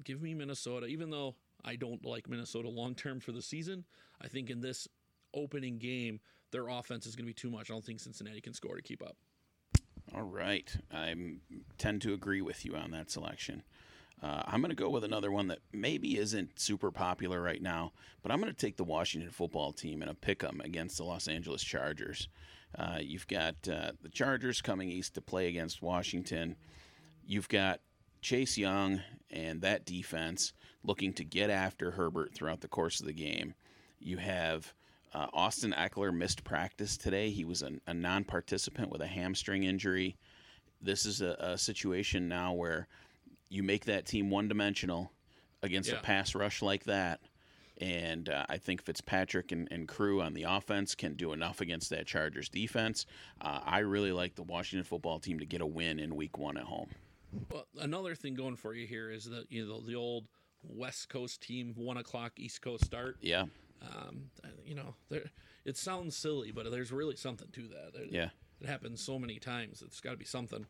Give 0.03 0.21
me 0.21 0.35
Minnesota, 0.35 0.87
even 0.87 1.11
though 1.11 1.37
I 1.65 1.77
don't 1.77 2.05
like 2.05 2.29
Minnesota 2.29 2.69
long 2.69 2.97
term 2.97 3.21
for 3.21 3.31
the 3.31 3.43
season. 3.43 3.85
I 4.21 4.27
think 4.27 4.51
in 4.51 4.61
this 4.61 4.89
opening 5.35 5.79
game, 5.79 6.19
their 6.51 6.69
offense 6.69 7.07
is 7.07 7.15
going 7.15 7.27
to 7.27 7.31
be 7.31 7.35
too 7.35 7.51
much. 7.51 7.71
I 7.71 7.75
don't 7.75 7.85
think 7.85 8.01
Cincinnati 8.01 8.41
can 8.41 8.55
score 8.55 8.75
to 8.75 8.83
keep 8.83 9.03
up. 9.03 9.17
All 10.15 10.23
right. 10.23 10.75
I 10.93 11.15
tend 11.79 12.03
to 12.03 12.13
agree 12.13 12.43
with 12.43 12.65
you 12.65 12.75
on 12.75 12.91
that 12.91 13.11
selection. 13.11 13.63
Uh, 14.23 14.43
I'm 14.47 14.61
going 14.61 14.71
to 14.71 14.77
go 14.77 14.91
with 14.91 15.05
another 15.05 15.33
one 15.33 15.49
that 15.49 15.59
maybe 15.73 16.17
isn't 16.17 16.59
super 16.61 16.91
popular 16.93 17.41
right 17.41 17.61
now, 17.61 17.93
but 18.23 18.31
I'm 18.31 18.41
going 18.41 18.53
to 18.53 18.59
take 18.59 18.77
the 18.77 18.85
Washington 18.85 19.31
football 19.31 19.73
team 19.73 20.01
in 20.03 20.09
a 20.09 20.15
pick 20.15 20.45
'em 20.45 20.61
against 20.63 20.99
the 20.99 21.05
Los 21.05 21.27
Angeles 21.27 21.63
Chargers. 21.65 22.29
Uh, 22.79 22.99
you've 23.01 23.27
got 23.27 23.57
uh, 23.69 23.93
the 24.01 24.09
Chargers 24.09 24.63
coming 24.63 24.91
east 24.91 25.15
to 25.15 25.21
play 25.21 25.49
against 25.49 25.83
Washington. 25.83 26.57
You've 27.27 27.49
got 27.49 27.81
Chase 28.21 28.57
Young 28.57 29.01
and 29.31 29.61
that 29.63 29.85
defense 29.85 30.53
looking 30.85 31.13
to 31.15 31.25
get 31.25 31.51
after 31.51 31.93
Herbert 31.93 32.33
throughout 32.35 32.61
the 32.61 32.69
course 32.69 33.01
of 33.01 33.07
the 33.07 33.13
game. 33.13 33.55
You 33.99 34.19
have 34.19 34.73
uh, 35.15 35.27
Austin 35.33 35.75
Ekeler 35.77 36.15
missed 36.15 36.45
practice 36.45 36.97
today. 36.97 37.31
He 37.31 37.45
was 37.45 37.63
a, 37.63 37.73
a 37.87 37.95
non 37.95 38.25
participant 38.25 38.91
with 38.91 39.03
a 39.03 39.07
hamstring 39.07 39.65
injury. 39.65 40.17
This 40.81 41.07
is 41.07 41.21
a, 41.21 41.37
a, 41.39 41.59
situation 41.59 42.29
now 42.29 42.55
where 42.55 42.89
you 43.49 43.63
make 43.63 43.85
that 43.85 44.07
team 44.07 44.31
one 44.31 44.49
dimensional 44.49 45.13
against 45.63 45.91
yeah. 45.91 45.99
a 45.99 46.03
pass 46.03 46.35
rush 46.35 46.63
like 46.63 46.85
that. 46.85 47.21
And 47.81 48.29
uh, 48.29 48.47
I 48.49 48.59
think 48.59 48.83
Fitzpatrick 48.83 49.53
and, 49.53 49.69
and, 49.71 49.89
crew 49.89 50.21
on 50.23 50.35
the 50.35 50.45
offense 50.45 50.95
can 50.95 51.15
do 51.15 51.33
enough 51.33 51.61
against 51.61 51.91
that 51.91 52.07
Chargers 52.07 52.49
defense. 52.49 53.07
Uh, 53.41 53.61
I 53.65 53.81
really 53.81 54.13
like 54.13 54.35
the 54.35 54.43
Washington 54.43 54.85
football 54.85 55.19
team 55.19 55.39
to 55.39 55.47
get 55.47 55.61
a 55.61 55.67
win 55.67 55.99
in 55.99 56.15
week 56.15 56.39
one 56.39 56.57
at 56.57 56.65
home. 56.65 56.91
Well, 57.51 57.67
another 57.81 58.15
thing 58.15 58.35
going 58.35 58.57
for 58.57 58.75
you 58.75 58.87
here 58.87 59.11
is 59.11 59.25
that 59.31 59.47
you 59.51 59.67
know 59.67 59.81
the 59.81 59.95
old 59.95 60.27
West 60.63 61.09
Coast 61.09 61.41
team 61.41 61.73
one 61.77 61.97
o'clock 61.97 62.33
East 62.37 62.63
Coast 62.63 62.85
start. 62.85 63.17
Yeah. 63.21 63.47
Um, 63.83 64.31
you 64.65 64.75
know, 64.75 64.95
there, 65.09 65.25
it 65.65 65.77
sounds 65.77 66.17
silly, 66.17 66.53
but 66.53 66.71
there's 66.71 66.93
really 66.93 67.17
something 67.17 67.49
to 67.53 67.63
that. 67.69 68.01
It, 68.01 68.13
yeah. 68.13 68.29
It 68.61 68.69
happens 68.69 69.01
so 69.01 69.19
many 69.19 69.39
times. 69.39 69.83
It's 69.83 70.01
got 70.01 70.13
to 70.13 70.17
be 70.17 70.25
something. 70.25 70.67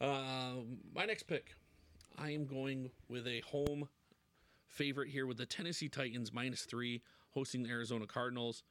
Uh, 0.00 0.54
my 0.94 1.04
next 1.04 1.24
pick, 1.24 1.54
I 2.16 2.30
am 2.30 2.46
going 2.46 2.90
with 3.08 3.26
a 3.26 3.40
home 3.40 3.88
favorite 4.68 5.08
here 5.08 5.26
with 5.26 5.38
the 5.38 5.46
Tennessee 5.46 5.88
Titans 5.88 6.32
minus 6.32 6.62
three 6.62 7.02
hosting 7.30 7.62
the 7.62 7.70
Arizona 7.70 8.06
Cardinals. 8.06 8.62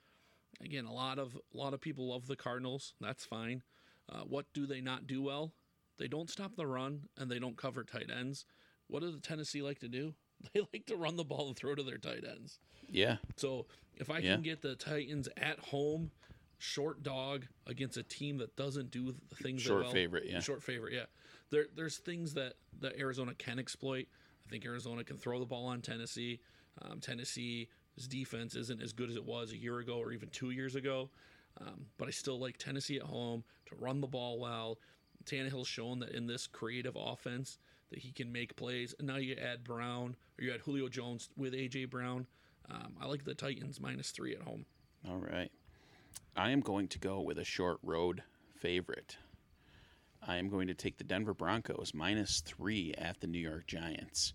Again, 0.62 0.86
a 0.86 0.94
lot 0.94 1.20
of 1.20 1.36
a 1.36 1.58
lot 1.58 1.74
of 1.74 1.82
people 1.82 2.10
love 2.10 2.28
the 2.28 2.36
Cardinals. 2.36 2.94
That's 3.02 3.26
fine. 3.26 3.64
Uh, 4.10 4.22
what 4.22 4.46
do 4.54 4.66
they 4.66 4.82
not 4.82 5.08
do 5.08 5.22
well? 5.22 5.54
They 5.98 6.08
don't 6.08 6.30
stop 6.30 6.56
the 6.56 6.68
run 6.68 7.04
and 7.18 7.30
they 7.30 7.40
don't 7.40 7.58
cover 7.58 7.84
tight 7.84 8.10
ends. 8.16 8.46
What 8.88 9.02
does 9.02 9.14
the 9.14 9.22
Tennessee 9.22 9.62
like 9.62 9.80
to 9.80 9.88
do? 9.88 10.14
They 10.54 10.62
like 10.74 10.86
to 10.88 10.98
run 10.98 11.16
the 11.16 11.24
ball 11.24 11.48
and 11.48 11.56
throw 11.56 11.74
to 11.74 11.84
their 11.84 11.98
tight 11.98 12.24
ends. 12.30 12.60
Yeah. 12.90 13.18
So 13.38 13.66
if 13.96 14.10
I 14.10 14.20
yeah. 14.20 14.34
can 14.34 14.44
get 14.44 14.62
the 14.62 14.76
Titans 14.76 15.30
at 15.38 15.58
home, 15.60 16.12
short 16.58 17.02
dog 17.02 17.46
against 17.68 17.98
a 17.98 18.04
team 18.04 18.38
that 18.38 18.56
doesn't 18.56 18.92
do 18.92 19.16
the 19.30 19.36
things 19.36 19.62
short 19.62 19.84
well, 19.84 19.92
favorite, 19.92 20.26
yeah, 20.28 20.40
short 20.40 20.62
favorite, 20.62 20.94
yeah. 20.94 21.06
There, 21.50 21.66
there's 21.76 21.98
things 21.98 22.34
that 22.34 22.54
that 22.82 22.98
Arizona 23.00 23.34
can 23.36 23.60
exploit. 23.60 24.08
I 24.46 24.50
think 24.50 24.66
Arizona 24.66 25.04
can 25.04 25.18
throw 25.18 25.40
the 25.40 25.46
ball 25.46 25.68
on 25.68 25.82
Tennessee. 25.82 26.40
Um, 26.82 27.00
Tennessee's 27.00 27.68
defense 28.08 28.56
isn't 28.56 28.82
as 28.82 28.94
good 28.94 29.10
as 29.10 29.16
it 29.16 29.26
was 29.26 29.52
a 29.52 29.58
year 29.58 29.80
ago 29.80 29.98
or 29.98 30.12
even 30.12 30.30
two 30.30 30.52
years 30.52 30.76
ago. 30.76 31.10
Um, 31.62 31.86
but 31.98 32.08
I 32.08 32.12
still 32.12 32.40
like 32.40 32.58
Tennessee 32.58 32.98
at 32.98 33.04
home 33.04 33.44
to 33.68 33.76
run 33.76 34.02
the 34.02 34.08
ball 34.08 34.40
well. 34.40 34.80
Tannehill's 35.26 35.68
shown 35.68 36.00
that 36.00 36.10
in 36.10 36.28
this 36.28 36.48
creative 36.48 36.98
offense 37.00 37.60
that 37.94 38.02
he 38.02 38.12
can 38.12 38.32
make 38.32 38.56
plays. 38.56 38.96
And 38.98 39.08
now 39.08 39.18
you 39.18 39.36
add 39.36 39.64
Brown 39.64 40.16
or 40.38 40.44
you 40.44 40.52
add 40.52 40.62
Julio 40.62 40.90
Jones 40.90 41.30
with 41.38 41.54
AJ 41.54 41.92
Brown. 41.92 42.26
Um, 42.70 42.96
I 43.00 43.06
like 43.06 43.24
the 43.24 43.36
Titans 43.36 43.80
minus 43.80 44.10
three 44.10 44.36
at 44.36 44.42
home. 44.42 44.66
All 45.08 45.18
right. 45.18 45.52
I 46.36 46.50
am 46.50 46.62
going 46.62 46.88
to 46.88 47.00
go 47.00 47.22
with 47.22 47.38
a 47.38 47.44
short 47.44 47.78
road 47.84 48.24
favorite. 48.56 49.18
I 50.26 50.38
am 50.38 50.50
going 50.50 50.68
to 50.68 50.74
take 50.74 50.98
the 50.98 51.04
Denver 51.04 51.36
Broncos 51.36 51.92
minus 51.94 52.42
three 52.42 52.96
at 52.98 53.20
the 53.20 53.28
New 53.28 53.40
York 53.40 53.68
Giants. 53.68 54.34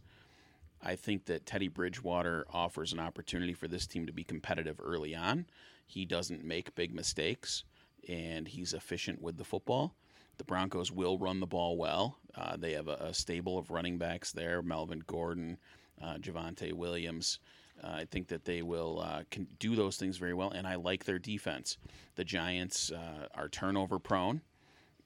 I 0.81 0.95
think 0.95 1.25
that 1.25 1.45
Teddy 1.45 1.67
Bridgewater 1.67 2.47
offers 2.53 2.93
an 2.93 3.01
opportunity 3.01 3.55
for 3.55 3.67
this 3.67 3.89
team 3.89 4.07
to 4.07 4.13
be 4.13 4.23
competitive 4.23 4.81
early 4.81 5.17
on. 5.17 5.47
He 5.85 6.05
doesn't 6.05 6.45
make 6.45 6.77
big 6.77 6.95
mistakes 6.95 7.65
and 8.09 8.47
he's 8.47 8.73
efficient 8.73 9.21
with 9.21 9.37
the 9.37 9.45
football. 9.45 9.97
The 10.39 10.45
Broncos 10.45 10.91
will 10.91 11.19
run 11.19 11.41
the 11.41 11.47
ball 11.47 11.77
well. 11.77 12.19
Uh, 12.35 12.57
they 12.57 12.73
have 12.73 12.89
a, 12.89 12.95
a, 12.95 13.15
stable 13.15 13.59
of 13.59 13.71
running 13.71 13.99
backs 13.99 14.33
there 14.33 14.63
Melvin 14.63 15.03
Gordon, 15.07 15.59
uh, 16.01 16.15
Javonte 16.15 16.73
Williams. 16.73 17.41
Uh, 17.83 17.89
I 17.89 18.05
think 18.05 18.29
that 18.29 18.45
they 18.45 18.63
will 18.63 19.01
uh, 19.01 19.23
can 19.31 19.47
do 19.59 19.77
those 19.77 19.97
things 19.97 20.17
very 20.17 20.35
well, 20.35 20.51
and 20.51 20.67
I 20.67 20.77
like 20.77 21.05
their 21.05 21.19
defense. 21.19 21.77
The 22.15 22.25
Giants 22.25 22.91
uh, 22.93 23.27
are 23.35 23.49
turnover 23.49 23.99
prone, 23.99 24.41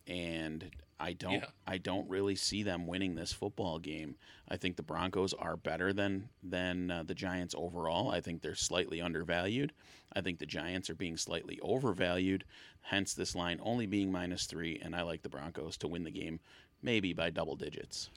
and 0.07 0.71
I 1.03 1.15
don't 1.15 1.33
yeah. 1.33 1.47
I 1.67 1.79
don't 1.79 2.09
really 2.09 2.37
see 2.37 2.63
them 2.63 2.87
winning 2.87 3.17
this 3.17 3.33
football 3.33 3.81
game. 3.81 4.15
I 4.49 4.57
think 4.57 4.77
the 4.77 4.85
Broncos 4.85 5.35
are 5.35 5.57
better 5.57 5.93
than 5.93 6.29
than 6.45 6.93
uh, 6.93 7.03
the 7.03 7.15
Giants 7.15 7.57
overall. 7.59 8.13
I 8.13 8.21
think 8.21 8.41
they're 8.41 8.55
slightly 8.55 9.01
undervalued. 9.01 9.73
I 10.13 10.21
think 10.21 10.39
the 10.39 10.47
Giants 10.47 10.89
are 10.91 10.95
being 10.95 11.17
slightly 11.17 11.59
overvalued. 11.61 12.45
Hence 12.83 13.15
this 13.15 13.35
line 13.35 13.59
only 13.63 13.87
being 13.87 14.13
minus 14.13 14.47
three, 14.47 14.81
and 14.81 14.95
I 14.95 15.03
like 15.03 15.23
the 15.23 15.29
Broncos 15.29 15.77
to 15.79 15.89
win 15.89 16.05
the 16.05 16.11
game, 16.13 16.39
maybe 16.83 17.13
by 17.13 17.31
double 17.31 17.57
digits. 17.57 18.11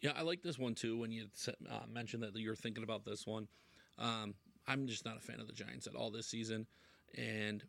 Yeah, 0.00 0.12
I 0.16 0.22
like 0.22 0.42
this 0.42 0.58
one 0.58 0.74
too. 0.74 0.98
When 0.98 1.12
you 1.12 1.26
uh, 1.48 1.86
mentioned 1.88 2.24
that 2.24 2.34
you're 2.34 2.56
thinking 2.56 2.82
about 2.82 3.04
this 3.04 3.28
one, 3.28 3.46
um, 3.96 4.34
I'm 4.66 4.88
just 4.88 5.04
not 5.04 5.16
a 5.16 5.20
fan 5.20 5.38
of 5.38 5.46
the 5.46 5.52
Giants 5.52 5.86
at 5.86 5.94
all 5.94 6.10
this 6.10 6.26
season, 6.26 6.66
and 7.16 7.62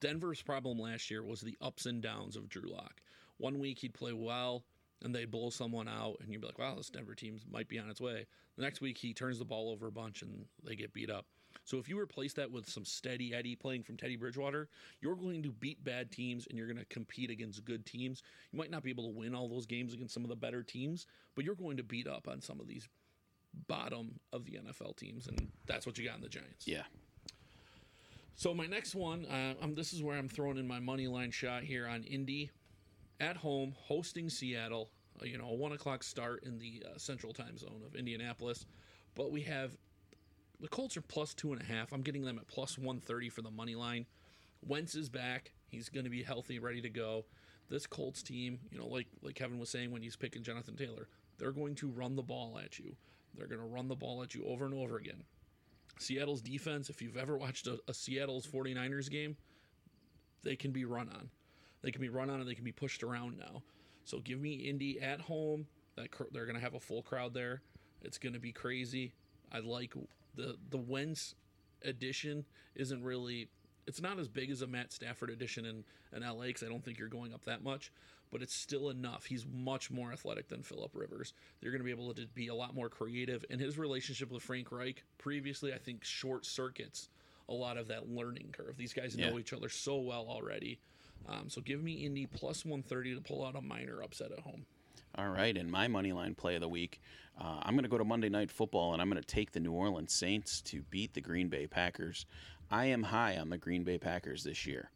Denver's 0.00 0.40
problem 0.40 0.78
last 0.78 1.10
year 1.10 1.22
was 1.22 1.42
the 1.42 1.58
ups 1.60 1.84
and 1.84 2.00
downs 2.02 2.34
of 2.34 2.48
Drew 2.48 2.70
Lock. 2.70 3.02
One 3.40 3.58
week 3.58 3.78
he'd 3.78 3.94
play 3.94 4.12
well 4.12 4.64
and 5.02 5.14
they'd 5.14 5.30
blow 5.30 5.48
someone 5.48 5.88
out, 5.88 6.18
and 6.20 6.30
you'd 6.30 6.42
be 6.42 6.46
like, 6.46 6.58
wow, 6.58 6.74
this 6.74 6.90
Denver 6.90 7.14
team 7.14 7.40
might 7.50 7.68
be 7.68 7.78
on 7.78 7.88
its 7.88 8.02
way. 8.02 8.26
The 8.56 8.62
next 8.62 8.82
week 8.82 8.98
he 8.98 9.14
turns 9.14 9.38
the 9.38 9.46
ball 9.46 9.70
over 9.70 9.86
a 9.86 9.92
bunch 9.92 10.20
and 10.20 10.44
they 10.62 10.76
get 10.76 10.92
beat 10.92 11.10
up. 11.10 11.24
So 11.64 11.78
if 11.78 11.88
you 11.88 11.98
replace 11.98 12.32
that 12.34 12.50
with 12.50 12.68
some 12.68 12.84
steady 12.84 13.34
Eddie 13.34 13.56
playing 13.56 13.82
from 13.82 13.96
Teddy 13.96 14.16
Bridgewater, 14.16 14.68
you're 15.00 15.16
going 15.16 15.42
to 15.42 15.50
beat 15.50 15.82
bad 15.82 16.10
teams 16.10 16.46
and 16.46 16.58
you're 16.58 16.66
going 16.66 16.78
to 16.78 16.84
compete 16.86 17.30
against 17.30 17.64
good 17.64 17.86
teams. 17.86 18.22
You 18.52 18.58
might 18.58 18.70
not 18.70 18.82
be 18.82 18.90
able 18.90 19.04
to 19.04 19.18
win 19.18 19.34
all 19.34 19.48
those 19.48 19.66
games 19.66 19.94
against 19.94 20.12
some 20.12 20.22
of 20.22 20.28
the 20.28 20.36
better 20.36 20.62
teams, 20.62 21.06
but 21.34 21.44
you're 21.44 21.54
going 21.54 21.78
to 21.78 21.82
beat 21.82 22.06
up 22.06 22.28
on 22.28 22.40
some 22.40 22.60
of 22.60 22.68
these 22.68 22.88
bottom 23.66 24.20
of 24.32 24.44
the 24.44 24.52
NFL 24.52 24.96
teams, 24.96 25.26
and 25.26 25.48
that's 25.66 25.86
what 25.86 25.98
you 25.98 26.06
got 26.06 26.16
in 26.16 26.22
the 26.22 26.28
Giants. 26.28 26.66
Yeah. 26.66 26.82
So 28.36 28.54
my 28.54 28.66
next 28.66 28.94
one, 28.94 29.26
uh, 29.26 29.54
um, 29.62 29.74
this 29.74 29.92
is 29.92 30.02
where 30.02 30.16
I'm 30.16 30.28
throwing 30.28 30.56
in 30.56 30.66
my 30.66 30.78
money 30.78 31.06
line 31.06 31.30
shot 31.30 31.62
here 31.62 31.86
on 31.86 32.04
Indy 32.04 32.50
at 33.20 33.36
home 33.36 33.74
hosting 33.76 34.28
Seattle. 34.28 34.90
Uh, 35.20 35.26
you 35.26 35.38
know, 35.38 35.48
a 35.48 35.54
one 35.54 35.72
o'clock 35.72 36.02
start 36.02 36.42
in 36.44 36.58
the 36.58 36.82
uh, 36.86 36.98
central 36.98 37.32
time 37.32 37.56
zone 37.58 37.82
of 37.86 37.94
Indianapolis. 37.94 38.66
But 39.14 39.30
we 39.30 39.42
have 39.42 39.76
the 40.60 40.68
Colts 40.68 40.96
are 40.96 41.02
plus 41.02 41.34
two 41.34 41.52
and 41.52 41.60
a 41.60 41.64
half. 41.64 41.92
I'm 41.92 42.02
getting 42.02 42.24
them 42.24 42.38
at 42.38 42.48
plus 42.48 42.78
130 42.78 43.28
for 43.28 43.42
the 43.42 43.50
money 43.50 43.74
line. 43.74 44.06
Wentz 44.66 44.94
is 44.94 45.08
back. 45.08 45.52
He's 45.68 45.88
going 45.88 46.04
to 46.04 46.10
be 46.10 46.22
healthy, 46.22 46.58
ready 46.58 46.80
to 46.82 46.90
go. 46.90 47.24
This 47.68 47.86
Colts 47.86 48.22
team, 48.22 48.58
you 48.72 48.78
know, 48.78 48.86
like 48.86 49.06
like 49.22 49.34
Kevin 49.34 49.58
was 49.58 49.70
saying 49.70 49.90
when 49.90 50.02
he's 50.02 50.16
picking 50.16 50.42
Jonathan 50.42 50.76
Taylor, 50.76 51.08
they're 51.38 51.52
going 51.52 51.74
to 51.76 51.88
run 51.88 52.16
the 52.16 52.22
ball 52.22 52.58
at 52.62 52.78
you. 52.78 52.96
They're 53.36 53.46
going 53.46 53.60
to 53.60 53.66
run 53.66 53.88
the 53.88 53.94
ball 53.94 54.22
at 54.22 54.34
you 54.34 54.44
over 54.44 54.64
and 54.64 54.74
over 54.74 54.96
again. 54.96 55.22
Seattle's 55.98 56.40
defense, 56.40 56.88
if 56.88 57.00
you've 57.02 57.16
ever 57.16 57.36
watched 57.36 57.66
a, 57.66 57.78
a 57.86 57.94
Seattle's 57.94 58.46
49ers 58.46 59.10
game, 59.10 59.36
they 60.42 60.56
can 60.56 60.72
be 60.72 60.84
run 60.84 61.08
on. 61.10 61.30
They 61.82 61.90
can 61.90 62.00
be 62.00 62.08
run 62.08 62.30
on 62.30 62.40
and 62.40 62.48
they 62.48 62.54
can 62.54 62.64
be 62.64 62.72
pushed 62.72 63.02
around 63.02 63.38
now. 63.38 63.62
So 64.04 64.18
give 64.18 64.40
me 64.40 64.52
Indy 64.52 65.00
at 65.00 65.20
home. 65.20 65.66
That 65.96 66.08
they're 66.32 66.46
going 66.46 66.56
to 66.56 66.62
have 66.62 66.74
a 66.74 66.80
full 66.80 67.02
crowd 67.02 67.34
there. 67.34 67.62
It's 68.02 68.18
going 68.18 68.32
to 68.32 68.40
be 68.40 68.52
crazy. 68.52 69.12
I 69.52 69.58
like 69.60 69.94
the 70.34 70.56
the 70.70 70.78
Wentz 70.78 71.34
edition 71.82 72.44
isn't 72.76 73.02
really 73.02 73.48
it's 73.86 74.00
not 74.00 74.18
as 74.18 74.28
big 74.28 74.50
as 74.50 74.62
a 74.62 74.66
Matt 74.66 74.92
Stafford 74.92 75.30
edition 75.30 75.64
in, 75.64 75.84
in 76.14 76.22
LA 76.22 76.44
because 76.46 76.62
I 76.62 76.66
don't 76.66 76.84
think 76.84 76.98
you're 76.98 77.08
going 77.08 77.34
up 77.34 77.44
that 77.46 77.64
much, 77.64 77.90
but 78.30 78.42
it's 78.42 78.54
still 78.54 78.90
enough. 78.90 79.24
He's 79.24 79.44
much 79.52 79.90
more 79.90 80.12
athletic 80.12 80.48
than 80.48 80.62
Philip 80.62 80.92
Rivers. 80.94 81.32
They're 81.60 81.72
going 81.72 81.80
to 81.80 81.84
be 81.84 81.90
able 81.90 82.14
to 82.14 82.26
be 82.34 82.48
a 82.48 82.54
lot 82.54 82.74
more 82.74 82.88
creative, 82.88 83.44
and 83.50 83.60
his 83.60 83.78
relationship 83.78 84.30
with 84.30 84.42
Frank 84.42 84.70
Reich 84.70 85.02
previously, 85.18 85.74
I 85.74 85.78
think, 85.78 86.04
short 86.04 86.46
circuits 86.46 87.08
a 87.48 87.54
lot 87.54 87.76
of 87.76 87.88
that 87.88 88.08
learning 88.08 88.54
curve. 88.56 88.76
These 88.76 88.92
guys 88.92 89.16
know 89.16 89.32
yeah. 89.32 89.38
each 89.38 89.52
other 89.52 89.68
so 89.68 89.98
well 89.98 90.26
already. 90.28 90.78
Um, 91.28 91.48
so 91.48 91.60
give 91.60 91.82
me 91.82 91.92
Indy 91.92 92.26
plus 92.26 92.64
130 92.64 93.14
to 93.14 93.20
pull 93.20 93.44
out 93.44 93.56
a 93.56 93.60
minor 93.60 94.02
upset 94.02 94.32
at 94.32 94.40
home. 94.40 94.64
All 95.16 95.28
right, 95.28 95.56
and 95.56 95.70
my 95.70 95.88
money 95.88 96.12
line 96.12 96.34
play 96.34 96.54
of 96.54 96.60
the 96.60 96.68
week, 96.68 97.00
uh, 97.40 97.60
I'm 97.62 97.74
going 97.74 97.82
to 97.82 97.88
go 97.88 97.98
to 97.98 98.04
Monday 98.04 98.28
Night 98.28 98.50
Football, 98.50 98.92
and 98.92 99.02
I'm 99.02 99.10
going 99.10 99.20
to 99.20 99.26
take 99.26 99.50
the 99.50 99.58
New 99.58 99.72
Orleans 99.72 100.12
Saints 100.12 100.60
to 100.62 100.82
beat 100.90 101.14
the 101.14 101.20
Green 101.20 101.48
Bay 101.48 101.66
Packers. 101.66 102.26
I 102.70 102.86
am 102.86 103.02
high 103.02 103.36
on 103.36 103.50
the 103.50 103.58
Green 103.58 103.82
Bay 103.82 103.98
Packers 103.98 104.44
this 104.44 104.66
year. 104.66 104.90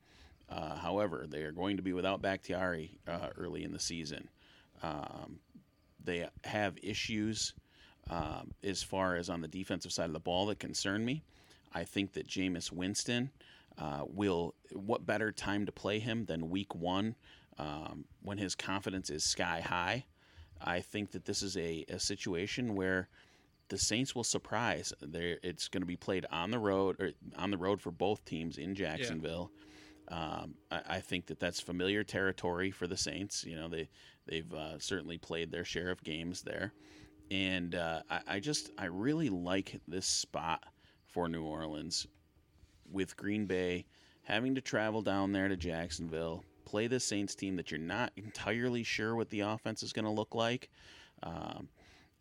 Uh, 0.49 0.77
however, 0.77 1.27
they 1.29 1.43
are 1.43 1.53
going 1.53 1.77
to 1.77 1.83
be 1.83 1.93
without 1.93 2.23
Bakhtiari 2.23 2.99
uh, 3.09 3.31
early 3.37 3.65
in 3.65 3.73
the 3.73 3.81
season. 3.81 4.29
Um, 4.83 5.41
they 6.05 6.29
have 6.45 6.77
issues 6.83 7.55
um, 8.11 8.53
as 8.63 8.83
far 8.83 9.17
as 9.17 9.31
on 9.31 9.41
the 9.41 9.49
defensive 9.49 9.93
side 9.93 10.07
of 10.07 10.13
the 10.13 10.21
ball 10.21 10.47
that 10.47 10.59
concern 10.59 11.05
me. 11.05 11.25
I 11.73 11.85
think 11.85 12.13
that 12.13 12.29
Jameis 12.29 12.71
Winston 12.71 13.31
uh, 13.79 14.05
will. 14.07 14.55
What 14.73 15.07
better 15.07 15.33
time 15.33 15.67
to 15.67 15.73
play 15.73 15.99
him 15.99 16.25
than 16.25 16.51
Week 16.51 16.75
One, 16.75 17.15
um, 17.59 18.05
when 18.23 18.39
his 18.39 18.55
confidence 18.55 19.11
is 19.11 19.25
sky 19.25 19.61
high? 19.61 20.07
I 20.61 20.81
think 20.81 21.13
that 21.13 21.25
this 21.25 21.43
is 21.43 21.57
a, 21.57 21.85
a 21.89 21.99
situation 21.99 22.75
where 22.75 23.09
the 23.69 23.79
Saints 23.79 24.15
will 24.15 24.25
surprise. 24.25 24.93
They're, 25.01 25.39
it's 25.43 25.69
going 25.69 25.83
to 25.83 25.87
be 25.87 25.97
played 25.97 26.27
on 26.31 26.51
the 26.51 26.59
road 26.59 26.97
or 27.01 27.13
on 27.37 27.51
the 27.51 27.59
road 27.59 27.81
for 27.81 27.91
both 27.91 28.25
teams 28.25 28.59
in 28.59 28.75
Jacksonville. 28.75 29.51
Yeah. 29.53 29.61
Um, 30.17 30.55
I, 30.71 30.81
I, 30.89 31.01
think 31.01 31.27
that 31.27 31.41
that's 31.41 31.61
familiar 31.61 32.05
territory 32.05 32.71
for 32.71 32.87
the 32.87 32.97
Saints. 32.97 33.43
You 33.45 33.57
know, 33.57 33.69
they 33.69 33.89
they've 34.27 34.53
uh, 34.53 34.79
certainly 34.79 35.17
played 35.17 35.51
their 35.51 35.65
share 35.65 35.91
of 35.91 36.03
games 36.03 36.43
there, 36.43 36.75
and 37.31 37.75
uh, 37.75 38.03
I, 38.11 38.21
I, 38.29 38.41
just 38.41 38.71
I 38.77 38.85
really 38.85 39.31
like 39.31 39.81
this 39.89 40.07
spot 40.07 40.63
for 41.07 41.27
New 41.27 41.45
Orleans 41.45 42.07
with 42.91 43.17
Green 43.17 43.47
Bay 43.47 43.87
having 44.23 44.55
to 44.55 44.61
travel 44.61 45.03
down 45.03 45.33
there 45.33 45.49
to 45.49 45.57
Jacksonville, 45.57 46.45
play 46.65 46.87
the 46.87 47.01
Saints 47.01 47.35
team 47.35 47.57
that 47.57 47.71
you're 47.71 47.79
not 47.81 48.13
entirely 48.17 48.83
sure 48.83 49.15
what 49.15 49.31
the 49.31 49.41
offense 49.41 49.83
is 49.83 49.93
going 49.93 50.07
to 50.07 50.11
look 50.11 50.35
like. 50.35 50.71
Um, 51.23 51.69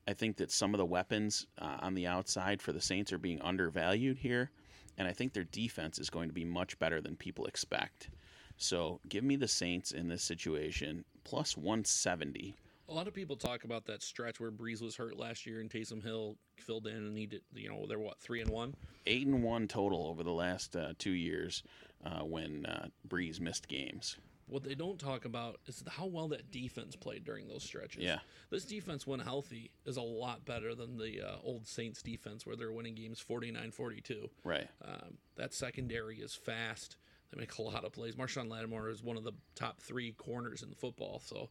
I 0.08 0.13
think 0.13 0.36
that 0.38 0.52
some 0.52 0.73
of 0.73 0.80
the 0.80 0.86
weapons 0.86 1.47
uh, 1.60 1.78
on 1.80 1.93
the 1.93 2.08
outside 2.08 2.62
for 2.62 2.73
the 2.73 2.82
Saints 2.82 3.13
are 3.13 3.17
being 3.17 3.41
undervalued 3.41 4.17
here 4.17 4.52
and 4.97 5.08
I 5.08 5.13
think 5.13 5.34
their 5.34 5.43
defense 5.43 5.99
is 5.99 6.10
going 6.10 6.30
to 6.30 6.34
be 6.34 6.45
much 6.45 6.78
better 6.80 7.02
than 7.02 7.15
people 7.15 7.45
expect. 7.45 8.10
So 8.58 8.99
give 9.10 9.23
me 9.23 9.36
the 9.36 9.47
Saints 9.47 9.91
in 9.91 10.08
this 10.08 10.23
situation 10.23 11.04
plus 11.23 11.58
170. 11.58 12.56
A 12.94 12.96
lot 12.96 13.08
of 13.08 13.14
people 13.16 13.36
talk 13.36 13.64
about 13.64 13.88
that 13.88 14.04
stretch 14.04 14.40
where 14.40 14.52
Brees 14.52 14.80
was 14.80 14.96
hurt 14.96 15.18
last 15.18 15.48
year 15.48 15.62
and 15.62 15.68
Taysom 15.68 16.04
Hill 16.04 16.38
filled 16.58 16.86
in 16.86 16.96
and 16.96 17.18
he 17.18 17.26
did, 17.26 17.42
you 17.52 17.68
know, 17.68 17.88
they're 17.88 17.98
what, 17.98 18.20
three 18.20 18.40
and 18.40 18.52
one? 18.52 18.76
Eight 19.08 19.26
and 19.26 19.42
one 19.42 19.68
total 19.68 20.06
over 20.06 20.22
the 20.22 20.32
last 20.32 20.76
uh, 20.76 20.94
two 21.00 21.14
years 21.14 21.64
uh, 22.06 22.20
when 22.20 22.68
uh, 22.68 22.90
Brees 23.08 23.40
missed 23.40 23.68
games. 23.68 24.18
What 24.46 24.64
they 24.64 24.76
don't 24.76 25.00
talk 25.00 25.26
about 25.26 25.58
is 25.66 25.84
how 25.88 26.06
well 26.06 26.28
that 26.28 26.52
defense 26.52 26.96
played 26.96 27.24
during 27.24 27.48
those 27.48 27.64
stretches. 27.64 28.04
Yeah. 28.04 28.20
This 28.52 28.64
defense, 28.64 29.08
when 29.08 29.20
healthy, 29.20 29.72
is 29.88 29.98
a 29.98 30.02
lot 30.04 30.46
better 30.46 30.76
than 30.76 30.96
the 30.96 31.20
uh, 31.28 31.38
old 31.44 31.66
Saints 31.66 32.04
defense 32.04 32.46
where 32.46 32.56
they're 32.56 32.72
winning 32.72 32.94
games 32.94 33.20
49 33.20 33.72
42. 33.72 34.30
Right. 34.44 34.68
Um, 34.86 35.18
that 35.36 35.56
secondary 35.56 36.18
is 36.18 36.36
fast. 36.36 36.98
They 37.32 37.40
make 37.40 37.58
a 37.58 37.62
lot 37.64 37.86
of 37.86 37.92
plays. 37.92 38.14
Marshon 38.14 38.52
Lattimore 38.52 38.90
is 38.90 39.02
one 39.02 39.18
of 39.18 39.24
the 39.24 39.34
top 39.56 39.82
three 39.82 40.12
corners 40.12 40.62
in 40.62 40.70
the 40.70 40.76
football, 40.76 41.20
so 41.26 41.50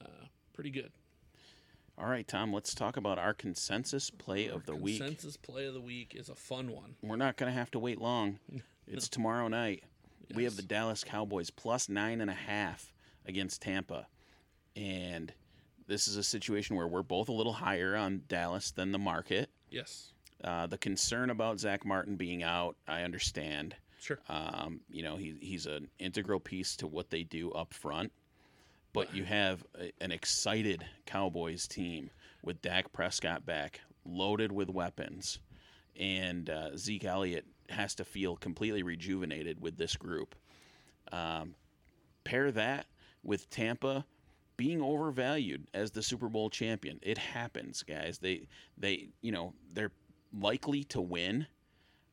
uh, 0.00 0.24
pretty 0.52 0.70
good. 0.70 0.92
All 1.98 2.06
right, 2.06 2.26
Tom, 2.26 2.52
let's 2.52 2.74
talk 2.74 2.96
about 2.96 3.18
our 3.18 3.34
consensus 3.34 4.10
play 4.10 4.48
our 4.48 4.56
of 4.56 4.66
the 4.66 4.74
week. 4.74 4.98
Consensus 4.98 5.36
play 5.36 5.66
of 5.66 5.74
the 5.74 5.80
week 5.80 6.14
is 6.16 6.28
a 6.28 6.34
fun 6.34 6.70
one. 6.72 6.96
We're 7.02 7.16
not 7.16 7.36
going 7.36 7.52
to 7.52 7.58
have 7.58 7.70
to 7.72 7.78
wait 7.78 8.00
long. 8.00 8.38
It's 8.84 9.08
tomorrow 9.08 9.46
night. 9.46 9.84
Yes. 10.28 10.36
We 10.36 10.44
have 10.44 10.56
the 10.56 10.62
Dallas 10.62 11.04
Cowboys 11.04 11.50
plus 11.50 11.88
nine 11.88 12.20
and 12.20 12.28
a 12.28 12.34
half 12.34 12.92
against 13.26 13.62
Tampa. 13.62 14.08
And 14.74 15.32
this 15.86 16.08
is 16.08 16.16
a 16.16 16.22
situation 16.22 16.74
where 16.76 16.88
we're 16.88 17.04
both 17.04 17.28
a 17.28 17.32
little 17.32 17.52
higher 17.52 17.94
on 17.96 18.22
Dallas 18.28 18.72
than 18.72 18.90
the 18.90 18.98
market. 18.98 19.50
Yes. 19.70 20.12
Uh, 20.42 20.66
the 20.66 20.76
concern 20.76 21.30
about 21.30 21.60
Zack 21.60 21.86
Martin 21.86 22.16
being 22.16 22.42
out, 22.42 22.76
I 22.88 23.02
understand. 23.02 23.76
Sure. 24.00 24.18
Um, 24.28 24.80
you 24.90 25.04
know, 25.04 25.16
he, 25.16 25.36
he's 25.40 25.66
an 25.66 25.88
integral 26.00 26.40
piece 26.40 26.76
to 26.76 26.88
what 26.88 27.10
they 27.10 27.22
do 27.22 27.52
up 27.52 27.72
front. 27.72 28.10
But 28.92 29.14
you 29.14 29.24
have 29.24 29.64
a, 29.78 29.92
an 30.00 30.12
excited 30.12 30.84
Cowboys 31.06 31.66
team 31.66 32.10
with 32.42 32.60
Dak 32.62 32.92
Prescott 32.92 33.46
back, 33.46 33.80
loaded 34.04 34.52
with 34.52 34.68
weapons, 34.68 35.38
and 35.98 36.50
uh, 36.50 36.76
Zeke 36.76 37.04
Elliott 37.04 37.46
has 37.68 37.94
to 37.96 38.04
feel 38.04 38.36
completely 38.36 38.82
rejuvenated 38.82 39.60
with 39.60 39.76
this 39.76 39.96
group. 39.96 40.34
Um, 41.10 41.54
pair 42.24 42.50
that 42.52 42.86
with 43.22 43.48
Tampa 43.50 44.04
being 44.56 44.82
overvalued 44.82 45.66
as 45.74 45.90
the 45.90 46.02
Super 46.02 46.28
Bowl 46.28 46.50
champion. 46.50 46.98
It 47.02 47.18
happens, 47.18 47.82
guys. 47.82 48.18
They 48.18 48.48
they 48.76 49.08
you 49.20 49.32
know 49.32 49.54
they're 49.72 49.92
likely 50.38 50.84
to 50.84 51.00
win 51.00 51.46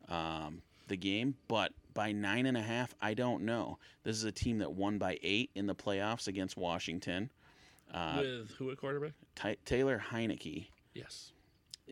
um, 0.08 0.62
the 0.88 0.98
game, 0.98 1.36
but 1.48 1.72
by 1.94 2.12
nine 2.12 2.46
and 2.46 2.58
a 2.58 2.62
half, 2.62 2.94
I 3.02 3.14
don't 3.14 3.44
know. 3.44 3.78
This 4.04 4.16
is 4.16 4.24
a 4.24 4.32
team 4.32 4.60
that 4.60 4.72
won 4.72 4.98
by 4.98 5.18
eight 5.22 5.52
in 5.56 5.66
the 5.66 5.76
playoffs 5.76 6.28
against 6.28 6.58
Washington. 6.58 7.32
Uh, 7.94 8.18
with 8.20 8.52
who 8.52 8.72
at 8.72 8.78
quarterback? 8.78 9.14
Ty- 9.36 9.58
Taylor 9.66 10.04
Heinicke. 10.12 10.68
Yes. 10.94 11.32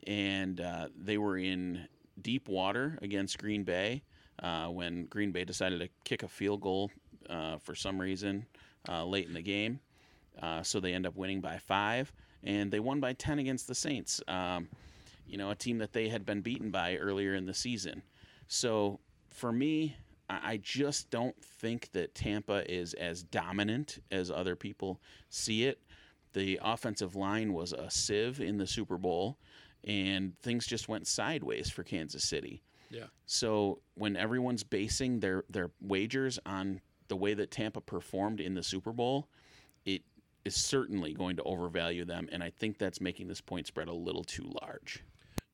And 0.06 0.62
uh, 0.62 0.90
they 0.96 1.18
were 1.18 1.38
in 1.38 1.88
deep 2.22 2.48
water 2.48 2.98
against 3.02 3.38
Green 3.40 3.64
Bay 3.64 4.04
uh, 4.42 4.68
when 4.68 5.06
Green 5.06 5.32
Bay 5.32 5.44
decided 5.44 5.80
to 5.80 5.90
kick 6.04 6.24
a 6.24 6.28
field 6.28 6.62
goal 6.62 6.92
uh, 7.30 7.58
for 7.58 7.76
some 7.76 8.00
reason 8.00 8.46
uh, 8.88 9.06
late 9.06 9.28
in 9.28 9.34
the 9.34 9.42
game. 9.42 9.80
Uh, 10.42 10.62
so 10.62 10.80
they 10.80 10.94
end 10.94 11.08
up 11.08 11.16
winning 11.16 11.42
by 11.42 11.58
five, 11.58 12.14
and 12.44 12.72
they 12.72 12.80
won 12.80 13.00
by 13.00 13.14
10 13.14 13.40
against 13.40 13.68
the 13.68 13.74
Saints, 13.74 14.22
um, 14.28 14.70
you 15.26 15.38
know, 15.38 15.50
a 15.50 15.56
team 15.56 15.80
that 15.80 15.94
they 15.94 16.10
had 16.10 16.26
been 16.26 16.42
beaten 16.42 16.70
by 16.70 16.96
earlier 16.98 17.34
in 17.34 17.46
the 17.48 17.54
season. 17.54 18.04
So 18.48 19.00
for 19.38 19.52
me, 19.52 19.95
I 20.30 20.58
just 20.58 21.10
don't 21.10 21.39
think 21.41 21.91
that 21.91 22.15
Tampa 22.15 22.69
is 22.69 22.93
as 22.95 23.23
dominant 23.23 24.00
as 24.12 24.30
other 24.30 24.56
people 24.56 25.00
see 25.30 25.65
it. 25.65 25.80
The 26.34 26.60
offensive 26.62 27.15
line 27.15 27.54
was 27.54 27.71
a 27.71 27.89
sieve 27.89 28.41
in 28.41 28.58
the 28.58 28.67
Super 28.67 28.97
Bowl 28.97 29.38
and 29.84 30.38
things 30.41 30.65
just 30.65 30.89
went 30.89 31.08
sideways 31.08 31.69
for 31.69 31.84
Kansas 31.84 32.23
City. 32.23 32.63
Yeah. 32.89 33.06
So 33.26 33.80
when 33.95 34.15
everyone's 34.15 34.63
basing 34.63 35.19
their 35.19 35.43
their 35.50 35.71
wagers 35.82 36.39
on 36.45 36.82
the 37.08 37.15
way 37.15 37.34
that 37.34 37.52
Tampa 37.52 37.82
performed 37.82 38.39
in 38.39 38.54
the 38.54 38.63
Super 38.63 38.91
Bowl, 38.91 39.30
it 39.86 40.02
is 40.45 40.56
certainly 40.56 41.13
going 41.13 41.36
to 41.38 41.43
overvalue 41.43 42.06
them, 42.06 42.28
and 42.32 42.43
I 42.43 42.50
think 42.50 42.78
that's 42.78 43.00
making 43.02 43.28
this 43.28 43.41
point 43.41 43.67
spread 43.67 43.88
a 43.88 43.93
little 43.93 44.23
too 44.23 44.50
large. 44.62 45.04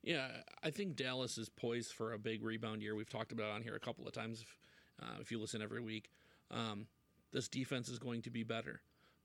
Yeah, 0.03 0.27
I 0.61 0.69
think 0.69 0.97
Dallas 0.97 1.37
is 1.37 1.47
poised 1.47 1.93
for 1.93 2.11
a 2.11 2.19
big 2.19 2.43
rebound 2.43 2.81
year. 2.81 2.93
We've 2.93 3.09
talked 3.09 3.31
about 3.31 3.49
it 3.49 3.55
on 3.55 3.61
here 3.61 3.75
a 3.75 3.79
couple 3.79 4.05
of 4.05 4.13
times. 4.13 4.41
If, 4.41 4.57
uh, 5.01 5.15
if 5.21 5.31
you 5.31 5.39
listen 5.39 5.61
every 5.61 5.81
week, 5.81 6.11
um, 6.51 6.87
this 7.31 7.47
defense 7.47 7.87
is 7.87 7.99
going 7.99 8.21
to 8.23 8.29
be 8.29 8.43
better. 8.43 8.81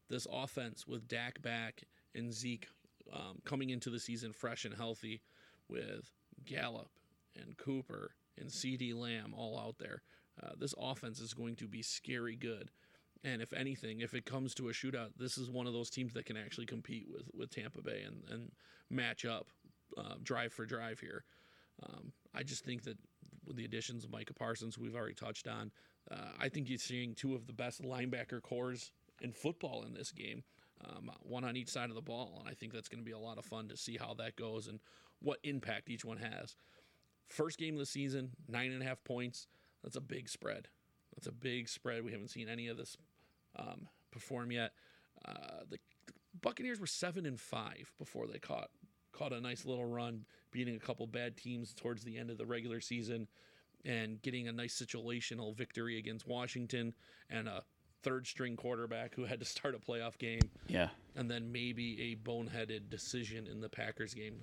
This 0.09 0.27
offense 0.31 0.87
with 0.87 1.09
Dak 1.09 1.43
back 1.43 1.83
and 2.15 2.33
Zeke 2.33 2.69
um, 3.13 3.41
coming 3.45 3.71
into 3.71 3.91
the 3.91 3.99
season 3.99 4.33
fresh 4.33 4.65
and 4.65 4.75
healthy 4.75 5.21
with 5.69 6.13
Gallup 6.45 6.91
and 7.37 7.57
Cooper 7.57 8.13
and 8.39 8.49
CeeDee 8.49 8.95
Lamb 8.95 9.35
all 9.37 9.59
out 9.59 9.79
there. 9.79 10.03
Uh, 10.41 10.53
this 10.57 10.75
offense 10.79 11.19
is 11.19 11.35
going 11.35 11.57
to 11.57 11.67
be 11.67 11.83
scary 11.83 12.37
good. 12.37 12.71
And 13.25 13.43
if 13.43 13.53
anything, 13.53 14.01
if 14.01 14.15
it 14.15 14.25
comes 14.25 14.55
to 14.55 14.69
a 14.69 14.73
shootout, 14.73 15.11
this 15.19 15.39
is 15.39 15.51
one 15.51 15.67
of 15.67 15.73
those 15.73 15.91
teams 15.91 16.15
that 16.15 16.25
can 16.25 16.37
actually 16.37 16.67
compete 16.67 17.09
with, 17.11 17.29
with 17.35 17.51
Tampa 17.51 17.83
Bay 17.83 18.05
and, 18.07 18.23
and 18.31 18.53
match 18.91 19.25
up 19.25 19.49
uh, 19.97 20.15
drive 20.23 20.53
for 20.53 20.67
drive 20.67 21.01
here. 21.01 21.25
Um, 21.83 22.13
I 22.35 22.43
just 22.43 22.65
think 22.65 22.85
that 22.85 22.99
with 23.47 23.57
the 23.57 23.65
additions 23.65 24.05
of 24.05 24.11
Micah 24.11 24.35
Parsons, 24.35 24.79
we've 24.79 24.95
already 24.95 25.15
touched 25.15 25.49
on, 25.49 25.71
uh, 26.11 26.33
I 26.39 26.49
think 26.49 26.69
you're 26.69 26.79
seeing 26.79 27.15
two 27.15 27.35
of 27.35 27.47
the 27.47 27.53
best 27.53 27.83
linebacker 27.83 28.43
corps 28.43 28.91
in 29.21 29.33
football 29.33 29.85
in 29.85 29.95
this 29.95 30.13
game 30.13 30.43
um, 30.85 31.11
one 31.23 31.45
on 31.45 31.57
each 31.57 31.69
side 31.69 31.89
of 31.89 31.95
the 31.95 32.03
ball. 32.03 32.39
And 32.41 32.49
I 32.49 32.55
think 32.55 32.73
that's 32.73 32.89
going 32.89 33.01
to 33.01 33.05
be 33.05 33.13
a 33.13 33.19
lot 33.19 33.39
of 33.39 33.45
fun 33.45 33.69
to 33.69 33.77
see 33.77 33.97
how 33.97 34.15
that 34.15 34.37
goes 34.37 34.69
and 34.69 34.81
what 35.21 35.39
impact 35.43 35.91
each 35.91 36.05
one 36.05 36.19
has. 36.19 36.57
First 37.29 37.59
game 37.59 37.75
of 37.75 37.81
the 37.81 37.87
season, 37.87 38.31
nine 38.49 38.73
and 38.73 38.83
a 38.83 38.85
half 38.85 39.03
points. 39.05 39.47
That's 39.83 39.97
a 39.97 40.01
big 40.01 40.29
spread. 40.29 40.69
That's 41.15 41.27
a 41.27 41.33
big 41.33 41.69
spread. 41.69 42.05
We 42.05 42.13
haven't 42.13 42.29
seen 42.29 42.49
any 42.49 42.69
of 42.69 42.77
this 42.77 42.97
um, 43.57 43.89
perform 44.11 44.53
yet. 44.53 44.73
Uh, 45.27 45.65
the 45.69 45.79
Buccaneers 46.41 46.79
were 46.79 46.87
seven 46.87 47.27
and 47.27 47.41
five 47.41 47.93
before 47.99 48.27
they 48.27 48.39
caught 48.39 48.71
caught 49.19 49.33
a 49.33 49.41
nice 49.41 49.65
little 49.65 49.85
run, 49.85 50.25
beating 50.53 50.77
a 50.77 50.79
couple 50.79 51.07
bad 51.07 51.37
teams 51.37 51.75
towards 51.75 52.05
the 52.05 52.17
end 52.17 52.31
of 52.31 52.39
the 52.39 52.47
regular 52.47 52.81
season, 52.81 53.27
and 53.85 54.21
getting 54.23 54.49
a 54.49 54.53
nice 54.53 54.81
situational 54.81 55.57
victory 55.57 55.99
against 55.99 56.27
Washington 56.27 56.95
and 57.31 57.49
a 57.49 57.63
third 58.03 58.27
string 58.27 58.57
quarterback 58.57 59.15
who 59.15 59.25
had 59.25 59.41
to 59.41 59.45
start 59.45 59.75
a 59.75 59.79
playoff 59.79 60.19
game. 60.19 60.41
Yeah. 60.69 60.89
And 61.17 61.31
then 61.31 61.51
maybe 61.51 62.01
a 62.13 62.29
boneheaded 62.29 62.91
decision 62.91 63.47
in 63.47 63.61
the 63.61 63.69
Packers 63.69 64.15
game, 64.15 64.37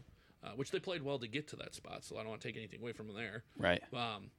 uh, 0.43 0.51
which 0.55 0.71
they 0.71 0.79
played 0.79 1.01
well 1.01 1.19
to 1.19 1.27
get 1.27 1.47
to 1.49 1.55
that 1.57 1.73
spot. 1.73 2.03
So 2.03 2.17
I 2.17 2.19
don't 2.19 2.29
want 2.29 2.41
to 2.41 2.47
take 2.47 2.57
anything 2.57 2.81
away 2.81 2.91
from 2.91 3.07
them 3.07 3.15
there. 3.15 3.43
Right. 3.57 3.81
Um, 3.93 4.29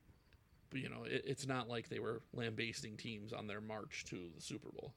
but, 0.70 0.81
you 0.81 0.88
know, 0.88 1.05
it, 1.05 1.22
it's 1.27 1.46
not 1.46 1.68
like 1.68 1.88
they 1.88 1.99
were 1.99 2.22
lambasting 2.35 2.96
teams 2.96 3.33
on 3.33 3.46
their 3.46 3.61
march 3.61 4.05
to 4.11 4.29
the 4.35 4.42
Super 4.42 4.68
Bowl. 4.68 4.92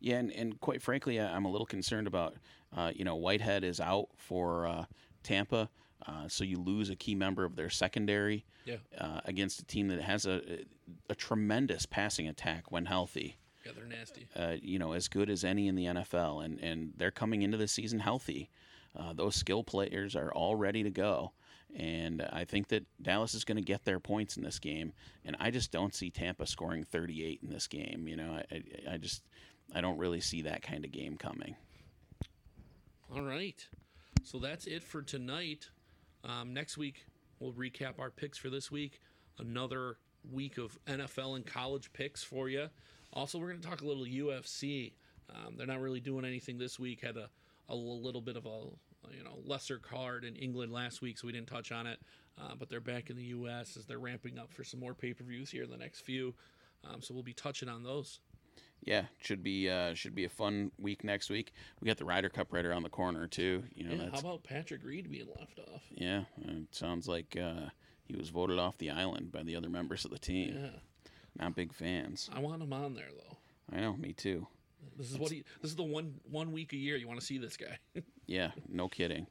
Yeah, 0.00 0.16
and, 0.18 0.30
and 0.32 0.60
quite 0.60 0.82
frankly, 0.82 1.18
I'm 1.20 1.44
a 1.44 1.50
little 1.50 1.66
concerned 1.66 2.06
about, 2.06 2.34
uh, 2.76 2.92
you 2.94 3.04
know, 3.04 3.16
Whitehead 3.16 3.64
is 3.64 3.80
out 3.80 4.08
for 4.16 4.66
uh, 4.66 4.84
Tampa, 5.22 5.70
uh, 6.06 6.28
so 6.28 6.44
you 6.44 6.58
lose 6.58 6.90
a 6.90 6.96
key 6.96 7.14
member 7.14 7.44
of 7.44 7.56
their 7.56 7.70
secondary 7.70 8.44
Yeah. 8.66 8.76
uh, 8.98 9.20
against 9.24 9.60
a 9.60 9.64
team 9.64 9.88
that 9.88 10.02
has 10.02 10.26
a, 10.26 10.42
a 11.08 11.14
tremendous 11.14 11.86
passing 11.86 12.28
attack 12.28 12.70
when 12.70 12.84
healthy. 12.86 13.38
Yeah, 13.64 13.72
they're 13.74 13.86
nasty. 13.86 14.26
Uh, 14.36 14.56
you 14.60 14.78
know, 14.78 14.92
as 14.92 15.08
good 15.08 15.30
as 15.30 15.42
any 15.44 15.68
in 15.68 15.74
the 15.74 15.86
NFL, 15.86 16.44
and, 16.44 16.60
and 16.60 16.92
they're 16.98 17.10
coming 17.10 17.40
into 17.40 17.56
the 17.56 17.68
season 17.68 18.00
healthy. 18.00 18.50
Uh, 18.94 19.12
those 19.14 19.34
skill 19.34 19.64
players 19.64 20.14
are 20.14 20.30
all 20.32 20.54
ready 20.54 20.82
to 20.82 20.90
go. 20.90 21.32
And 21.74 22.22
I 22.32 22.44
think 22.44 22.68
that 22.68 22.84
Dallas 23.02 23.34
is 23.34 23.44
going 23.44 23.56
to 23.56 23.62
get 23.62 23.84
their 23.84 23.98
points 23.98 24.36
in 24.36 24.44
this 24.44 24.58
game. 24.60 24.92
And 25.24 25.34
I 25.40 25.50
just 25.50 25.72
don't 25.72 25.92
see 25.94 26.10
Tampa 26.10 26.46
scoring 26.46 26.84
38 26.84 27.40
in 27.42 27.48
this 27.50 27.66
game. 27.66 28.06
You 28.06 28.16
know, 28.16 28.32
I, 28.52 28.54
I, 28.54 28.94
I 28.94 28.96
just 28.98 29.22
I 29.72 29.80
don't 29.80 29.98
really 29.98 30.20
see 30.20 30.42
that 30.42 30.62
kind 30.62 30.84
of 30.84 30.92
game 30.92 31.16
coming. 31.16 31.56
All 33.14 33.22
right. 33.22 33.64
So 34.24 34.38
that's 34.38 34.66
it 34.66 34.82
for 34.82 35.02
tonight. 35.02 35.68
Um, 36.24 36.54
next 36.54 36.76
week, 36.76 37.06
we'll 37.38 37.52
recap 37.52 37.98
our 37.98 38.10
picks 38.10 38.38
for 38.38 38.50
this 38.50 38.70
week. 38.70 39.00
Another 39.38 39.98
week 40.32 40.58
of 40.58 40.78
NFL 40.86 41.36
and 41.36 41.46
college 41.46 41.92
picks 41.92 42.22
for 42.22 42.48
you. 42.48 42.68
Also, 43.12 43.38
we're 43.38 43.48
going 43.48 43.60
to 43.60 43.68
talk 43.68 43.82
a 43.82 43.86
little 43.86 44.04
UFC. 44.04 44.92
Um, 45.30 45.56
they're 45.56 45.66
not 45.66 45.80
really 45.80 46.00
doing 46.00 46.24
anything 46.24 46.58
this 46.58 46.78
week. 46.78 47.02
Had 47.02 47.16
a, 47.16 47.28
a 47.68 47.74
little 47.74 48.20
bit 48.20 48.36
of 48.36 48.46
a 48.46 48.60
you 49.14 49.22
know 49.22 49.38
lesser 49.44 49.78
card 49.78 50.24
in 50.24 50.36
England 50.36 50.72
last 50.72 51.02
week, 51.02 51.18
so 51.18 51.26
we 51.26 51.32
didn't 51.32 51.48
touch 51.48 51.72
on 51.72 51.86
it. 51.86 51.98
Uh, 52.40 52.54
but 52.58 52.68
they're 52.68 52.80
back 52.80 53.10
in 53.10 53.16
the 53.16 53.24
U.S. 53.24 53.76
as 53.76 53.86
they're 53.86 53.98
ramping 53.98 54.38
up 54.38 54.52
for 54.52 54.64
some 54.64 54.80
more 54.80 54.94
pay 54.94 55.12
per 55.12 55.24
views 55.24 55.50
here 55.50 55.62
in 55.62 55.70
the 55.70 55.76
next 55.76 56.00
few. 56.00 56.34
Um, 56.84 57.00
so 57.00 57.14
we'll 57.14 57.22
be 57.22 57.32
touching 57.32 57.68
on 57.68 57.82
those. 57.82 58.20
Yeah, 58.84 59.04
should 59.20 59.42
be 59.42 59.68
uh, 59.70 59.94
should 59.94 60.14
be 60.14 60.24
a 60.24 60.28
fun 60.28 60.70
week 60.78 61.04
next 61.04 61.30
week. 61.30 61.52
We 61.80 61.86
got 61.86 61.96
the 61.96 62.04
Ryder 62.04 62.28
Cup 62.28 62.52
right 62.52 62.64
around 62.64 62.82
the 62.82 62.90
corner 62.90 63.26
too. 63.26 63.62
You 63.74 63.84
know, 63.84 63.94
Yeah, 64.04 64.10
how 64.12 64.18
about 64.18 64.44
Patrick 64.44 64.84
Reed 64.84 65.10
being 65.10 65.28
left 65.38 65.58
off? 65.58 65.80
yeah. 65.90 66.24
It 66.42 66.74
sounds 66.74 67.08
like 67.08 67.36
uh, 67.40 67.70
he 68.04 68.14
was 68.14 68.28
voted 68.28 68.58
off 68.58 68.76
the 68.78 68.90
island 68.90 69.32
by 69.32 69.42
the 69.42 69.56
other 69.56 69.70
members 69.70 70.04
of 70.04 70.10
the 70.10 70.18
team. 70.18 70.54
Yeah, 70.60 70.68
Not 71.38 71.54
big 71.56 71.72
fans. 71.72 72.28
I 72.34 72.40
want 72.40 72.62
him 72.62 72.72
on 72.74 72.94
there 72.94 73.08
though. 73.16 73.38
I 73.74 73.80
know, 73.80 73.96
me 73.96 74.12
too. 74.12 74.46
This 74.98 75.10
is 75.10 75.16
what 75.18 75.30
he. 75.32 75.44
This 75.62 75.70
is 75.70 75.76
the 75.76 75.82
one 75.82 76.16
one 76.30 76.52
week 76.52 76.74
a 76.74 76.76
year 76.76 76.96
you 76.96 77.08
want 77.08 77.18
to 77.18 77.24
see 77.26 77.38
this 77.38 77.56
guy. 77.56 77.78
Yeah, 78.26 78.52
no 78.70 78.88
kidding. 78.88 79.26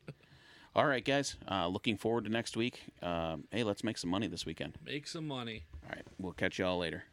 All 0.76 0.86
right, 0.86 1.04
guys. 1.04 1.36
Uh, 1.50 1.68
looking 1.68 1.98
forward 1.98 2.26
to 2.26 2.32
next 2.32 2.56
week. 2.56 2.80
Um, 3.02 3.44
hey, 3.52 3.64
let's 3.64 3.84
make 3.84 3.98
some 3.98 4.10
money 4.12 4.28
this 4.28 4.46
weekend. 4.46 4.78
Make 4.86 5.08
some 5.08 5.28
money. 5.28 5.64
All 5.84 5.90
right, 5.96 6.06
we'll 6.20 6.34
catch 6.34 6.60
you 6.60 6.66
all 6.66 6.78
later. 6.78 7.04